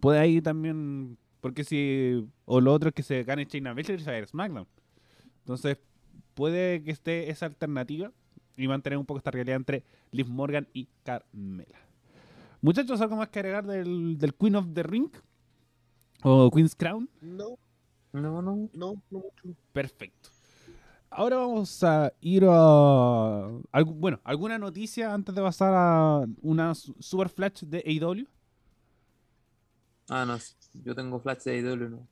[0.01, 1.19] puede ahí también.
[1.41, 2.27] Porque si.
[2.45, 4.67] O lo otro es que se gane China Baszler y se SmackDown.
[5.45, 5.77] Entonces,
[6.35, 8.11] puede que esté esa alternativa
[8.57, 11.79] y mantener un poco esta realidad entre Liv Morgan y Carmela.
[12.63, 15.11] Muchachos, ¿algo más que agregar del, del Queen of the Ring?
[16.23, 17.09] ¿O Queen's Crown?
[17.21, 17.59] No,
[18.13, 18.43] No, no.
[18.43, 19.57] no, no mucho.
[19.73, 20.31] Perfecto.
[21.11, 23.49] Ahora vamos a ir a.
[23.87, 28.27] bueno, ¿alguna noticia antes de pasar a una su- super flash de AEW?
[30.09, 30.39] Ah, no.
[30.85, 32.09] Yo tengo flash de IW, no.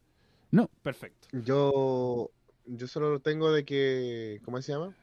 [0.50, 1.28] No, perfecto.
[1.44, 2.30] Yo,
[2.66, 4.94] yo solo tengo de que, ¿cómo se llama?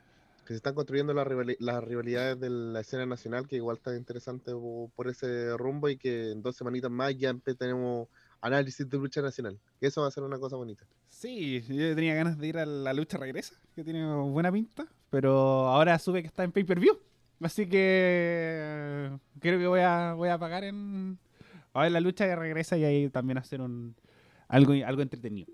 [0.46, 3.96] Que se están construyendo las, rivali- las rivalidades de la escena nacional, que igual está
[3.96, 8.08] interesante po- por ese rumbo y que en dos semanitas más ya tenemos
[8.42, 9.60] análisis de lucha nacional.
[9.82, 10.86] Eso va a ser una cosa bonita.
[11.08, 15.68] Sí, yo tenía ganas de ir a la lucha regresa, que tiene buena pinta, pero
[15.68, 16.98] ahora supe que está en pay-per-view.
[17.42, 21.18] Así que creo que voy a, voy a pagar en
[21.74, 23.96] a la lucha regresa y ahí también hacer un
[24.48, 25.48] algo, algo entretenido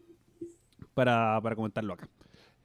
[0.95, 2.09] para, para comentarlo acá.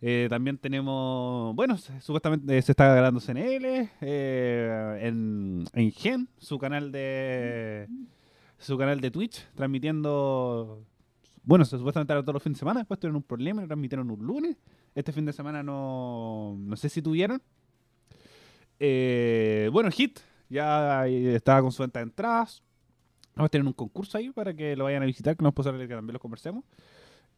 [0.00, 6.90] Eh, también tenemos, bueno, supuestamente se está grabando CNL, eh, en, en Gen, su canal
[6.90, 7.86] de
[8.56, 10.86] su canal de Twitch, transmitiendo
[11.42, 14.24] bueno, supuestamente era todos los fines de semana, después tuvieron un problema lo transmitieron un
[14.24, 14.56] lunes.
[14.94, 17.40] Este fin de semana no, no sé si tuvieron.
[18.78, 22.62] Eh, bueno, Hit ya eh, estaba con su venta de entradas.
[23.34, 25.54] Vamos a tener un concurso ahí para que lo vayan a visitar, que no es
[25.54, 26.64] posible que también lo conversemos.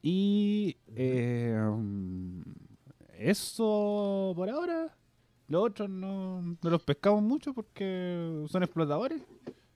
[0.02, 1.56] Y eh,
[3.18, 4.94] eso por ahora.
[5.48, 9.20] Los otros no, no los pescamos mucho porque son explotadores.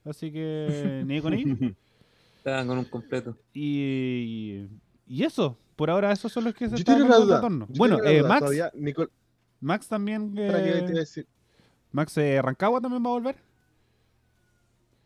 [0.05, 1.59] así que ni con ellos.
[2.39, 3.37] Estaban con un completo.
[3.53, 4.67] Y,
[5.07, 7.37] y eso, por ahora esos son los que se Yo están dando duda.
[7.37, 7.67] retorno.
[7.77, 8.73] Bueno, eh, duda Max, todavía.
[8.73, 9.11] Nicol-
[9.61, 10.37] Max también.
[10.39, 11.27] espera, ¿qué te iba a eh, decir?
[11.93, 13.37] Max eh, Rancagua también va a volver.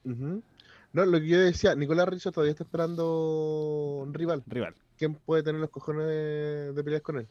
[0.04, 4.42] No, lo que yo decía, Nicolás Richo todavía está esperando un rival.
[4.46, 4.74] Rival.
[5.00, 7.26] ¿Quién puede tener los cojones de, de pelear con él?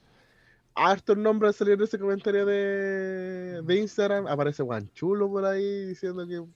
[0.73, 4.25] Hartos nombres salieron en ese comentario de, de Instagram.
[4.25, 6.37] Aparece Guanchulo por ahí diciendo que.
[6.37, 6.47] No,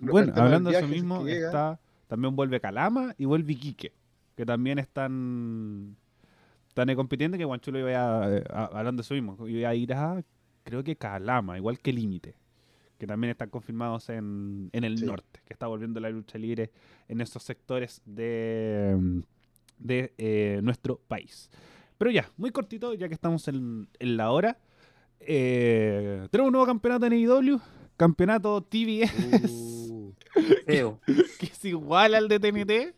[0.00, 3.92] Bueno, hablando de eso mismo, está, también vuelve Calama y vuelve Iquique,
[4.36, 5.96] que también están,
[6.74, 10.24] eh, compitiendo, que Guanchulo iba a, a- hablando de eso mismo, iba a ir a,
[10.64, 12.34] creo que Calama, igual que Límite,
[12.98, 15.06] que también están confirmados en, en el Sí.
[15.06, 16.72] norte, que está volviendo la lucha libre
[17.06, 19.22] en esos sectores de,
[19.78, 21.50] de eh, nuestro país.
[21.98, 24.58] Pero ya, muy cortito, ya que estamos en, en la hora.
[25.20, 27.60] eh, tenemos un nuevo campeonato en AEW,
[27.96, 30.12] campeonato TBS Uh,
[30.66, 31.00] Feo.
[31.38, 32.94] que es igual al de TNT,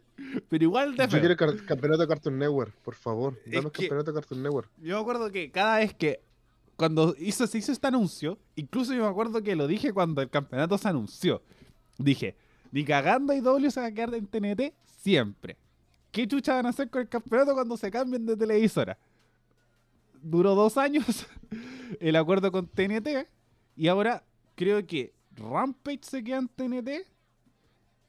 [0.49, 1.21] pero igual de yo feo.
[1.21, 3.39] quiero car- campeonato de Cartoon Network, por favor.
[3.45, 4.71] Que- campeonato de Cartoon Network.
[4.79, 6.21] Yo me acuerdo que cada vez que
[6.77, 10.29] cuando hizo, se hizo este anuncio, incluso yo me acuerdo que lo dije cuando el
[10.31, 11.43] campeonato se anunció.
[11.99, 12.37] Dije,
[12.73, 15.57] ni cagando y W se va a quedar en TNT siempre.
[16.11, 18.99] ¿Qué chucha van a hacer con el campeonato cuando se cambien de televisora?
[20.23, 21.27] Duró dos años
[22.01, 23.29] el acuerdo con TNT
[23.77, 27.07] y ahora creo que Rampage se queda en TNT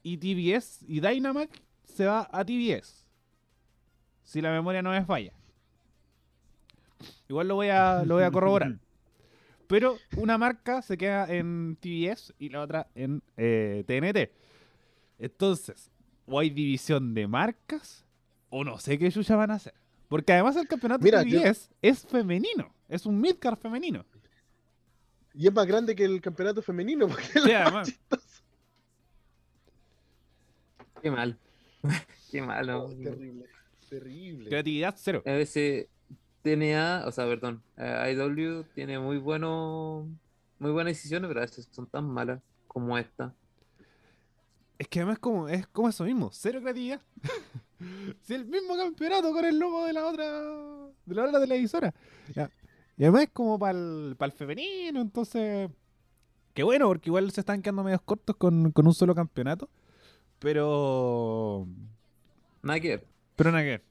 [0.02, 3.06] y TBS y Dynamax se va a TBS.
[4.24, 5.32] Si la memoria no me falla.
[7.28, 8.78] Igual lo voy a, lo voy a corroborar.
[9.66, 14.30] Pero una marca se queda en TBS y la otra en eh, TNT.
[15.18, 15.90] Entonces,
[16.26, 18.04] o hay división de marcas,
[18.50, 19.74] o no sé qué chucha van a hacer.
[20.08, 22.72] Porque además el campeonato Mira, de yo- TBS es femenino.
[22.88, 24.04] Es un midcard femenino.
[25.34, 27.08] Y es más grande que el campeonato femenino.
[27.08, 27.98] Porque Sí, además.
[31.00, 31.38] Qué mal.
[32.30, 32.84] Qué malo.
[32.84, 33.46] Oh, terrible.
[33.88, 34.48] Terrible.
[34.48, 35.22] Creatividad cero.
[35.26, 35.86] A veces
[36.42, 40.08] TNA, o sea, perdón, eh, IW tiene muy bueno,
[40.58, 43.34] muy buenas decisiones, pero a veces son tan malas como esta.
[44.82, 47.00] Es que además como, es como eso mismo, cero creatividad.
[48.22, 50.24] si el mismo campeonato con el logo de la otra
[51.06, 51.94] de la otra televisora.
[52.34, 52.50] Ya.
[52.96, 55.70] Y además es como para el, femenino, entonces...
[56.52, 59.70] Qué bueno, porque igual se están quedando medios cortos con, con un solo campeonato.
[60.40, 61.68] Pero...
[62.62, 63.06] Nada que ver.
[63.36, 63.84] Pero nada que ver.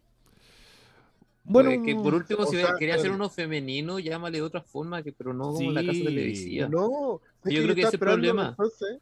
[1.45, 4.61] Bueno, Bueno, que por último, si sea, quería hacer pero- uno femenino, llámale de otra
[4.61, 6.03] forma, que pero no como la casa Sí.
[6.03, 6.67] televisiva.
[6.67, 8.49] No, es Yo creo que ese es el problema.
[8.49, 8.99] Entonces,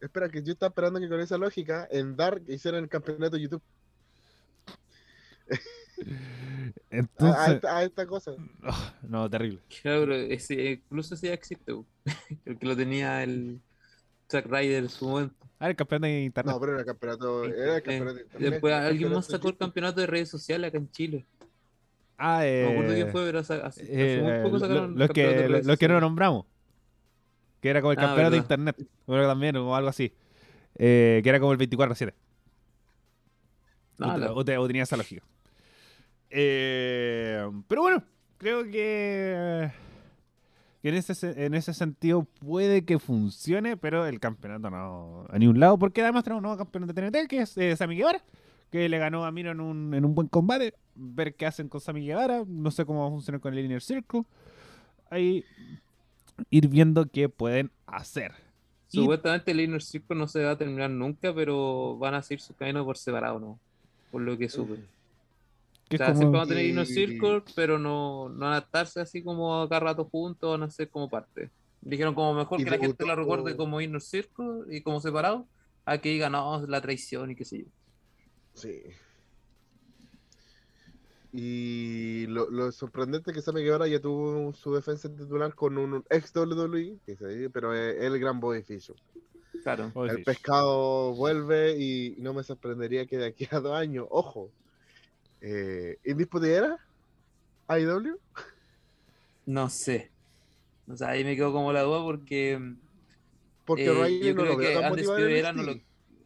[0.00, 3.42] espera, que yo estaba esperando que con esa lógica en Dark hicieran el campeonato de
[3.42, 3.62] YouTube.
[5.48, 7.54] A, a entonces...
[7.54, 8.32] esta, a esta cosa.
[8.62, 9.60] Ah, no, terrible.
[9.82, 11.72] Claro, ese, incluso ese ya existe,
[12.44, 13.60] el que lo tenía el
[14.30, 15.34] Zack Ryder en su momento.
[15.58, 16.54] Ah, el campeón de internet.
[16.54, 17.44] No, pero era el campeonato.
[17.44, 20.06] Era el campeonato de Eh, internet, Después el alguien campeonato más sacó el campeonato de
[20.06, 21.24] redes sociales acá en Chile.
[22.18, 25.06] ah, eh, No me acuerdo quién fue, pero hace, eh, muy poco lo- sacaron el
[25.06, 26.44] campeonato que, de redes los que no nombramos.
[27.66, 28.76] Que era como el Ah, campeonato de internet.
[29.08, 30.12] Bueno, también, o algo así.
[30.76, 32.14] Eh, que era como el 24-7.
[33.98, 35.24] No, o, tenía esa lógica.
[36.30, 38.04] Eh, pero bueno,
[38.38, 39.68] creo que,
[40.80, 45.36] que en, ese, se- en ese sentido puede que funcione, pero el campeonato no a
[45.40, 48.22] ningún lado, porque además tenemos un nuevo campeón de TNT, que es eh, Sammy Guevara,
[48.70, 50.74] que le ganó a Miro en un, en un buen combate.
[50.94, 53.82] Ver qué hacen con Sammy Guevara, no sé cómo va a funcionar con el Inner
[53.82, 54.22] Circle.
[55.10, 55.44] Ahí
[56.50, 58.32] ir viendo qué pueden hacer.
[58.88, 62.54] Supuestamente el Inner Circle no se va a terminar nunca, pero van a seguir su
[62.54, 63.58] camino por separado, ¿no?
[64.10, 64.76] Por lo que supe.
[65.88, 68.58] que O sea, como- siempre van a tener Inner Circle, pero no, no van a
[68.58, 71.50] estarse así como cada rato juntos, van a ser como parte.
[71.80, 75.46] Dijeron como mejor que la gente la recuerde como Inner Circle y como separado,
[75.84, 77.64] a que diga, no, la traición y qué sé yo.
[78.54, 78.82] Sí.
[81.38, 86.02] Y lo, lo sorprendente es que Sammy Guevara ya tuvo su defensa titular con un
[86.08, 88.90] ex WWE, que se- pero es el gran Bobby Fish.
[89.62, 89.92] Claro.
[90.08, 94.50] El pescado vuelve y no me sorprendería que de aquí a dos años, ojo,
[95.40, 96.78] eh, ¿Indisputera?
[97.68, 98.16] ¿IW?
[99.44, 100.10] No sé.
[100.88, 102.58] O sea, ahí me quedo como la duda porque
[103.64, 105.74] Porque eh, yo no creo lo veo que Andes Rivera no lo,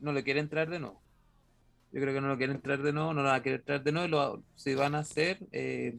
[0.01, 1.00] no lo quiere entrar de nuevo.
[1.93, 3.83] Yo creo que no lo quiere entrar de nuevo, no lo va a querer entrar
[3.83, 4.07] de nuevo.
[4.07, 5.97] y lo- si van a hacer, eh,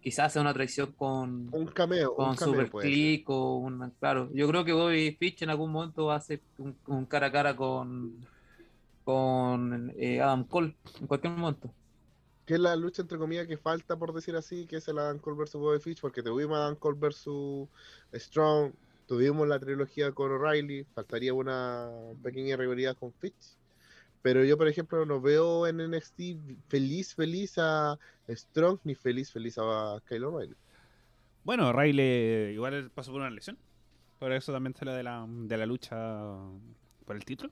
[0.00, 2.82] quizás sea una traición con, Un cameo, con un cameo Super.
[2.82, 4.30] Click o una, claro.
[4.32, 7.32] Yo creo que Bobby Fitch en algún momento va a hacer un, un cara a
[7.32, 8.26] cara con
[9.04, 11.70] con eh, Adam Cole en cualquier momento.
[12.46, 15.18] Que es la lucha entre comillas que falta, por decir así, que es el Adam
[15.18, 17.68] Cole versus Bobby Fish, porque tuvimos Adam Cole versus
[18.14, 18.72] Strong,
[19.06, 21.90] Tuvimos la trilogía con O'Reilly, faltaría una
[22.22, 23.58] pequeña rivalidad con Fitch.
[24.22, 26.20] Pero yo, por ejemplo, no veo en NXT
[26.68, 27.98] feliz, feliz a
[28.28, 30.56] Strong, ni feliz, feliz a Kyle O'Reilly.
[31.44, 33.58] Bueno, Riley igual pasó por una lesión.
[34.20, 35.96] Por eso también sale de la, de la lucha
[37.04, 37.50] por el título.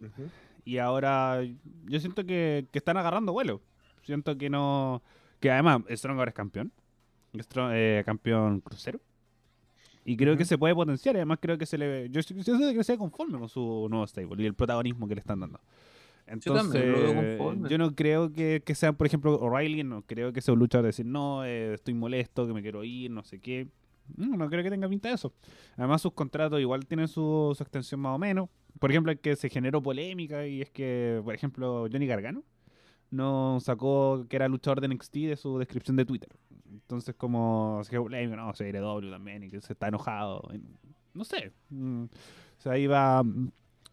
[0.64, 1.42] Y ahora
[1.86, 3.60] yo siento que, que están agarrando vuelo.
[4.02, 5.02] Siento que no.
[5.40, 6.72] Que además Strong ahora es campeón.
[7.36, 9.00] Strong, eh, campeón crucero.
[10.04, 11.16] Y creo que se puede potenciar.
[11.16, 12.08] Además, creo que se le.
[12.10, 15.20] Yo, yo sé que se conforme con su nuevo stable y el protagonismo que le
[15.20, 15.60] están dando.
[16.38, 20.40] Yo también Entonces, yo no creo que, que sea, por ejemplo, O'Reilly, no creo que
[20.40, 23.40] sea un luchador de decir, no, eh, estoy molesto, que me quiero ir, no sé
[23.40, 23.68] qué.
[24.16, 25.32] No, no creo que tenga pinta de eso.
[25.76, 28.48] Además, sus contratos igual tienen su, su extensión más o menos.
[28.78, 32.44] Por ejemplo, el que se generó polémica y es que, por ejemplo, Johnny Gargano
[33.10, 36.30] no sacó que era luchador de NXT de su descripción de Twitter.
[36.70, 40.48] Entonces, como se polémico, no, se W también y que se está enojado.
[41.14, 41.52] No sé.
[41.70, 42.08] Mm, O
[42.62, 43.24] sea, ahí va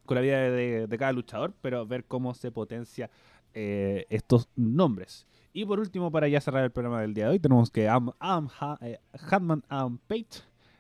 [0.08, 3.12] con la vida de, de cada luchador, pero ver cómo se potencia
[3.54, 5.28] eh, estos nombres.
[5.54, 8.12] Y por último, para ya cerrar el programa del día de hoy, tenemos que Am,
[8.20, 9.00] Am- Ha- eh,
[9.30, 10.00] Hatman Am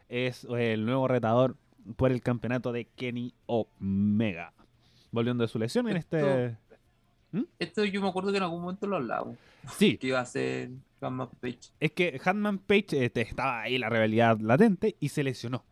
[0.09, 1.55] es el nuevo retador
[1.95, 4.53] por el campeonato de Kenny Omega.
[5.11, 6.57] Volviendo de su lesión en este...
[7.59, 9.37] Esto yo me acuerdo que en algún momento lo hablamos.
[9.71, 10.69] Sí, Que iba a ser
[11.01, 11.59] Gamma Page.
[11.79, 15.63] es que Hatman Page este, estaba ahí la rivalidad latente y se lesionó.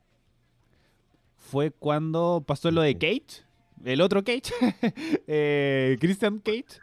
[1.50, 3.44] Fue cuando pasó lo de Cage,
[3.84, 4.52] el otro Cage,
[5.28, 6.80] eh, Christian Cage,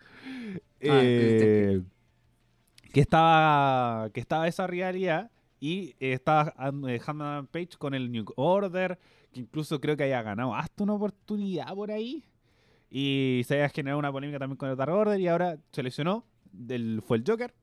[0.81, 1.83] eh,
[2.93, 8.99] que estaba que estaba esa rivalidad y eh, estaba Hatman Page con el New Order,
[9.33, 12.25] que incluso creo que haya ganado hasta una oportunidad por ahí.
[12.89, 16.25] Y se había generado una polémica también con el Dark Order y ahora se lesionó.
[16.53, 17.55] Del, fue el Joker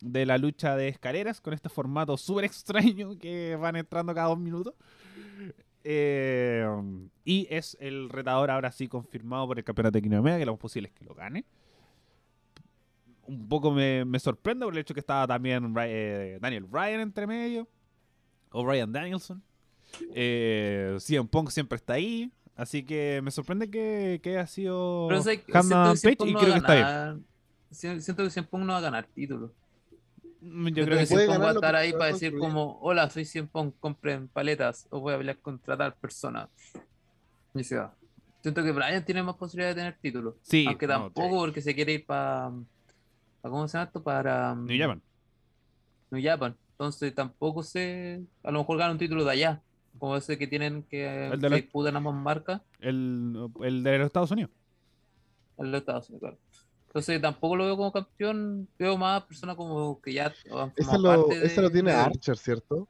[0.00, 4.38] de la lucha de escaleras con este formato súper extraño que van entrando cada dos
[4.38, 4.74] minutos.
[5.84, 6.66] Eh,
[7.24, 10.52] y es el retador ahora sí confirmado por el campeonato de Kenny Omega, que lo
[10.52, 11.44] más posible es que lo gane.
[13.26, 17.26] Un poco me, me sorprende por el hecho que estaba también eh, Daniel Bryan entre
[17.26, 17.68] medio,
[18.50, 19.42] o Bryan Danielson.
[20.14, 25.52] Eh, CM Punk siempre está ahí, así que me sorprende que, que haya sido que
[25.52, 27.26] Page y Punk creo que está bien.
[27.70, 29.52] Siento que Cien Pong no va a ganar título.
[30.40, 33.08] Mm, Yo Yo creo que Pong va a estar ahí se para decir como, hola,
[33.10, 36.48] soy Cien Pong, compren paletas o voy a pelear contra tal persona.
[37.54, 37.94] Y se va.
[38.42, 40.36] Siento que Brian tiene más posibilidad de tener título.
[40.42, 41.36] Sí, Aunque no, tampoco sí.
[41.36, 42.50] porque se quiere ir para...
[43.42, 44.02] ¿Cómo se llama esto?
[44.02, 44.54] Para...
[44.54, 45.02] New Japan.
[46.10, 46.56] New Japan.
[46.72, 48.22] Entonces tampoco sé...
[48.42, 49.62] A lo mejor gana un título de allá.
[49.98, 52.62] Como ese que tienen que, El de disputan ambas marcas.
[52.78, 54.50] El, el de los Estados Unidos.
[55.58, 56.38] en los Estados Unidos, claro.
[56.90, 61.08] Entonces tampoco lo veo como campeón, veo más personas como que ya han Ese lo,
[61.28, 62.88] parte ese lo de- tiene de- Archer, ¿cierto?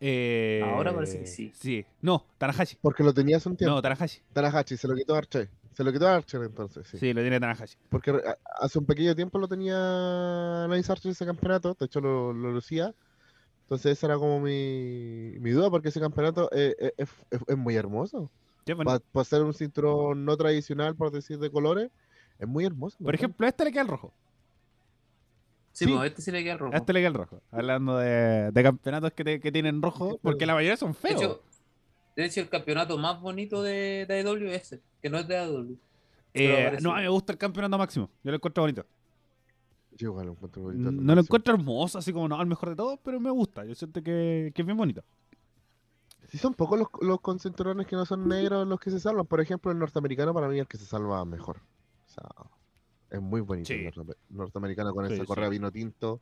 [0.00, 1.50] Eh, Ahora parece que sí.
[1.58, 1.84] Sí.
[2.00, 2.78] No, Tanahashi.
[2.80, 3.74] Porque lo tenía hace un tiempo.
[3.74, 4.20] No, Tanahashi.
[4.32, 5.50] Tanahashi, se lo quitó Archer.
[5.74, 6.98] Se lo quitó Archer entonces, sí.
[6.98, 7.76] Sí, lo tiene Tanahashi.
[7.90, 9.74] Porque a- hace un pequeño tiempo lo tenía
[10.68, 12.94] Lance Archer ese campeonato, de hecho lo, lo lucía.
[13.62, 17.74] Entonces esa era como mi, mi duda, porque ese campeonato es, es- es- es muy
[17.74, 18.30] hermoso.
[18.64, 21.90] Sí, bueno, Para ser un cinturón no tradicional, por decir de colores,
[22.38, 22.96] es muy hermoso.
[23.02, 24.12] por ejemplo, a este le queda el rojo.
[25.72, 25.92] Sí, Sí.
[25.94, 26.74] pues este sí le queda el rojo.
[26.74, 27.40] A este le queda el rojo.
[27.52, 31.22] Hablando de, de campeonatos que, te- que tienen rojo, porque la mayoría son de feos.
[31.22, 31.42] hecho,
[32.16, 35.36] de hecho, el campeonato más bonito de, de AEW es ese, que no es de
[35.38, 35.78] AEW.
[36.34, 38.10] Eh, no, a mí me gusta el campeonato máximo.
[38.24, 38.84] Yo lo encuentro bonito.
[39.92, 40.90] Yo igual lo encuentro bonito.
[40.92, 43.64] No lo encuentro hermoso, así como no, el mejor de todos, pero me gusta.
[43.64, 45.02] Yo siento que, que es bien bonito.
[46.28, 49.26] Sí, son pocos los, los con cinturones que no son negros los que se salvan.
[49.26, 51.60] Por ejemplo, el norteamericano para mí es el que se salva mejor.
[52.18, 52.50] Sea,
[53.18, 53.74] es muy bonito Sí.
[53.86, 56.20] el norte- norteamericano con Sí, esa correa vino tinto.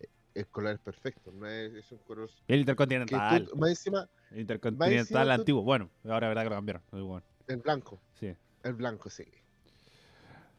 [0.00, 1.32] eh, El color es perfecto.
[1.32, 3.48] No es, es un color El intercontinental.
[3.48, 5.62] tú, más encima, El intercontinental antiguo.
[5.62, 6.82] Bueno, ahora verdad que lo cambiaron.
[6.92, 7.22] bueno.
[7.48, 8.00] el blanco.
[8.20, 8.34] Sí.
[8.62, 9.24] El blanco, sí.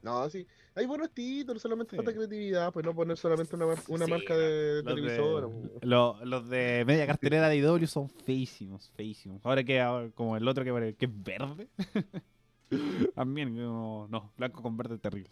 [0.02, 0.48] No, sí.
[0.76, 1.98] Hay buenos títulos, solamente Sí.
[1.98, 5.52] falta creatividad, pues no poner solamente una, mar- una Sí, marca de, Los televisor.
[5.82, 9.46] de, lo- los de media cartelera de IW son feísimos, feísimos.
[9.46, 11.68] Ahora que ahora como el otro que, que es verde.
[13.16, 15.32] También, no, no, blanco con verde terrible.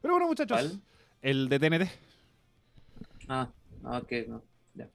[0.00, 0.80] Pero bueno, muchachos, ¿Cuál?
[1.22, 1.90] el de TNT.
[3.28, 3.48] Ah,
[3.84, 4.42] ok, no.
[4.74, 4.88] Ya.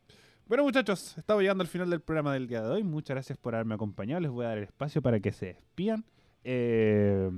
[0.48, 2.84] Bueno, muchachos, estamos llegando al final del programa del día de hoy.
[2.84, 4.22] Muchas gracias por haberme acompañado.
[4.22, 6.04] Les voy a dar el espacio para que se despidan
[6.44, 7.30] eh,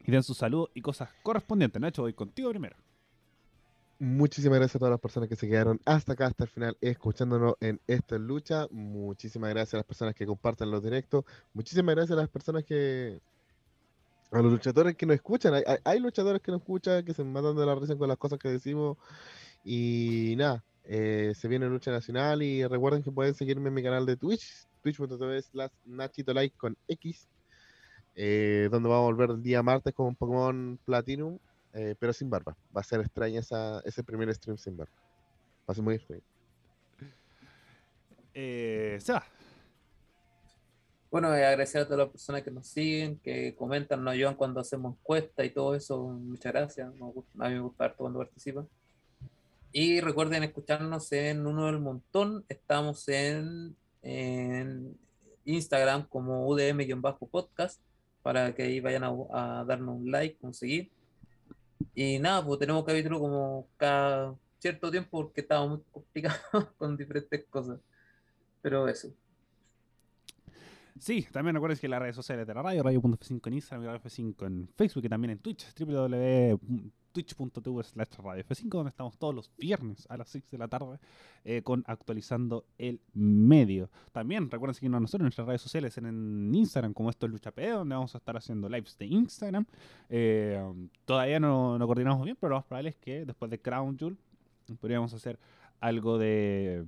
[0.00, 1.80] y den su saludo y cosas correspondientes.
[1.80, 2.76] Nacho, voy contigo primero.
[3.98, 7.54] Muchísimas gracias a todas las personas que se quedaron hasta acá, hasta el final, escuchándonos
[7.60, 8.66] en esta lucha.
[8.72, 11.24] Muchísimas gracias a las personas que comparten los directos.
[11.54, 13.20] Muchísimas gracias a las personas que.
[14.32, 15.52] A los luchadores que nos escuchan.
[15.54, 18.38] Hay, hay- luchadores que nos escuchan, que se matan de la risa con las cosas
[18.38, 18.96] que decimos.
[19.62, 22.42] Y nada, eh, se viene lucha nacional.
[22.42, 27.28] Y recuerden que pueden seguirme en mi canal de Twitch, twitch.tv slash Nachito con X,
[28.14, 31.38] eh, donde vamos a volver el día martes con un Pokémon Platinum,
[31.74, 32.56] eh, pero sin barba.
[32.74, 34.94] Va a ser extraña esa, ese primer stream sin barba.
[35.68, 36.22] Va a ser muy extraño.
[38.32, 39.26] Eh, Seba.
[41.12, 44.60] Bueno, eh, agradecer a todas las personas que nos siguen, que comentan, nos ayudan cuando
[44.60, 46.02] hacemos encuestas y todo eso.
[46.08, 46.90] Muchas gracias.
[46.98, 48.66] Gusta- a mí me gusta harto cuando participan.
[49.72, 52.46] Y recuerden escucharnos en Uno del Montón.
[52.48, 54.96] Estamos en, en
[55.44, 57.78] Instagram como UDM-podcast
[58.22, 60.90] para que ahí vayan a, a darnos un like, un seguir.
[61.94, 66.38] Y nada, pues tenemos capítulo como cada cierto tiempo porque estaba muy complicado
[66.78, 67.78] con diferentes cosas.
[68.62, 69.12] Pero eso.
[70.98, 74.02] Sí, también recuerden que las redes sociales de la radio, radio.f5 en Instagram y radio
[74.02, 79.50] F5 en Facebook y también en Twitch, www.twitch.tv slash radio F5, donde estamos todos los
[79.56, 80.98] viernes a las 6 de la tarde
[81.44, 83.90] eh, con actualizando el medio.
[84.12, 87.50] También recuerden seguirnos a nosotros en nuestras redes sociales en, Instagram, como esto es Lucha
[87.50, 89.64] P, donde vamos a estar haciendo lives de Instagram.
[90.08, 90.62] Eh,
[91.04, 94.18] todavía no, no coordinamos bien, pero lo más probable es que después de Crown Jewel
[94.80, 95.38] podríamos hacer
[95.80, 96.84] algo de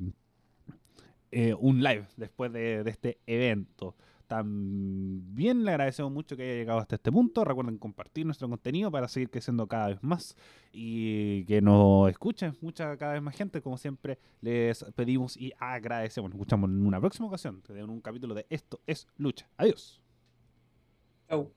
[1.35, 3.97] eh, un live después de, de este evento.
[4.27, 7.45] También le agradecemos mucho que haya llegado hasta este punto.
[7.45, 10.37] Recuerden compartir nuestro contenido para seguir creciendo cada vez más
[10.73, 13.61] y que nos escuchen mucha cada vez más gente.
[13.61, 16.31] Como siempre, les pedimos y agradecemos.
[16.31, 19.49] Nos escuchamos en una próxima ocasión en un capítulo de Esto es Lucha.
[19.59, 20.01] Adiós.
[21.29, 21.53] Chau.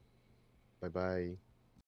[0.81, 1.46] Bye bye.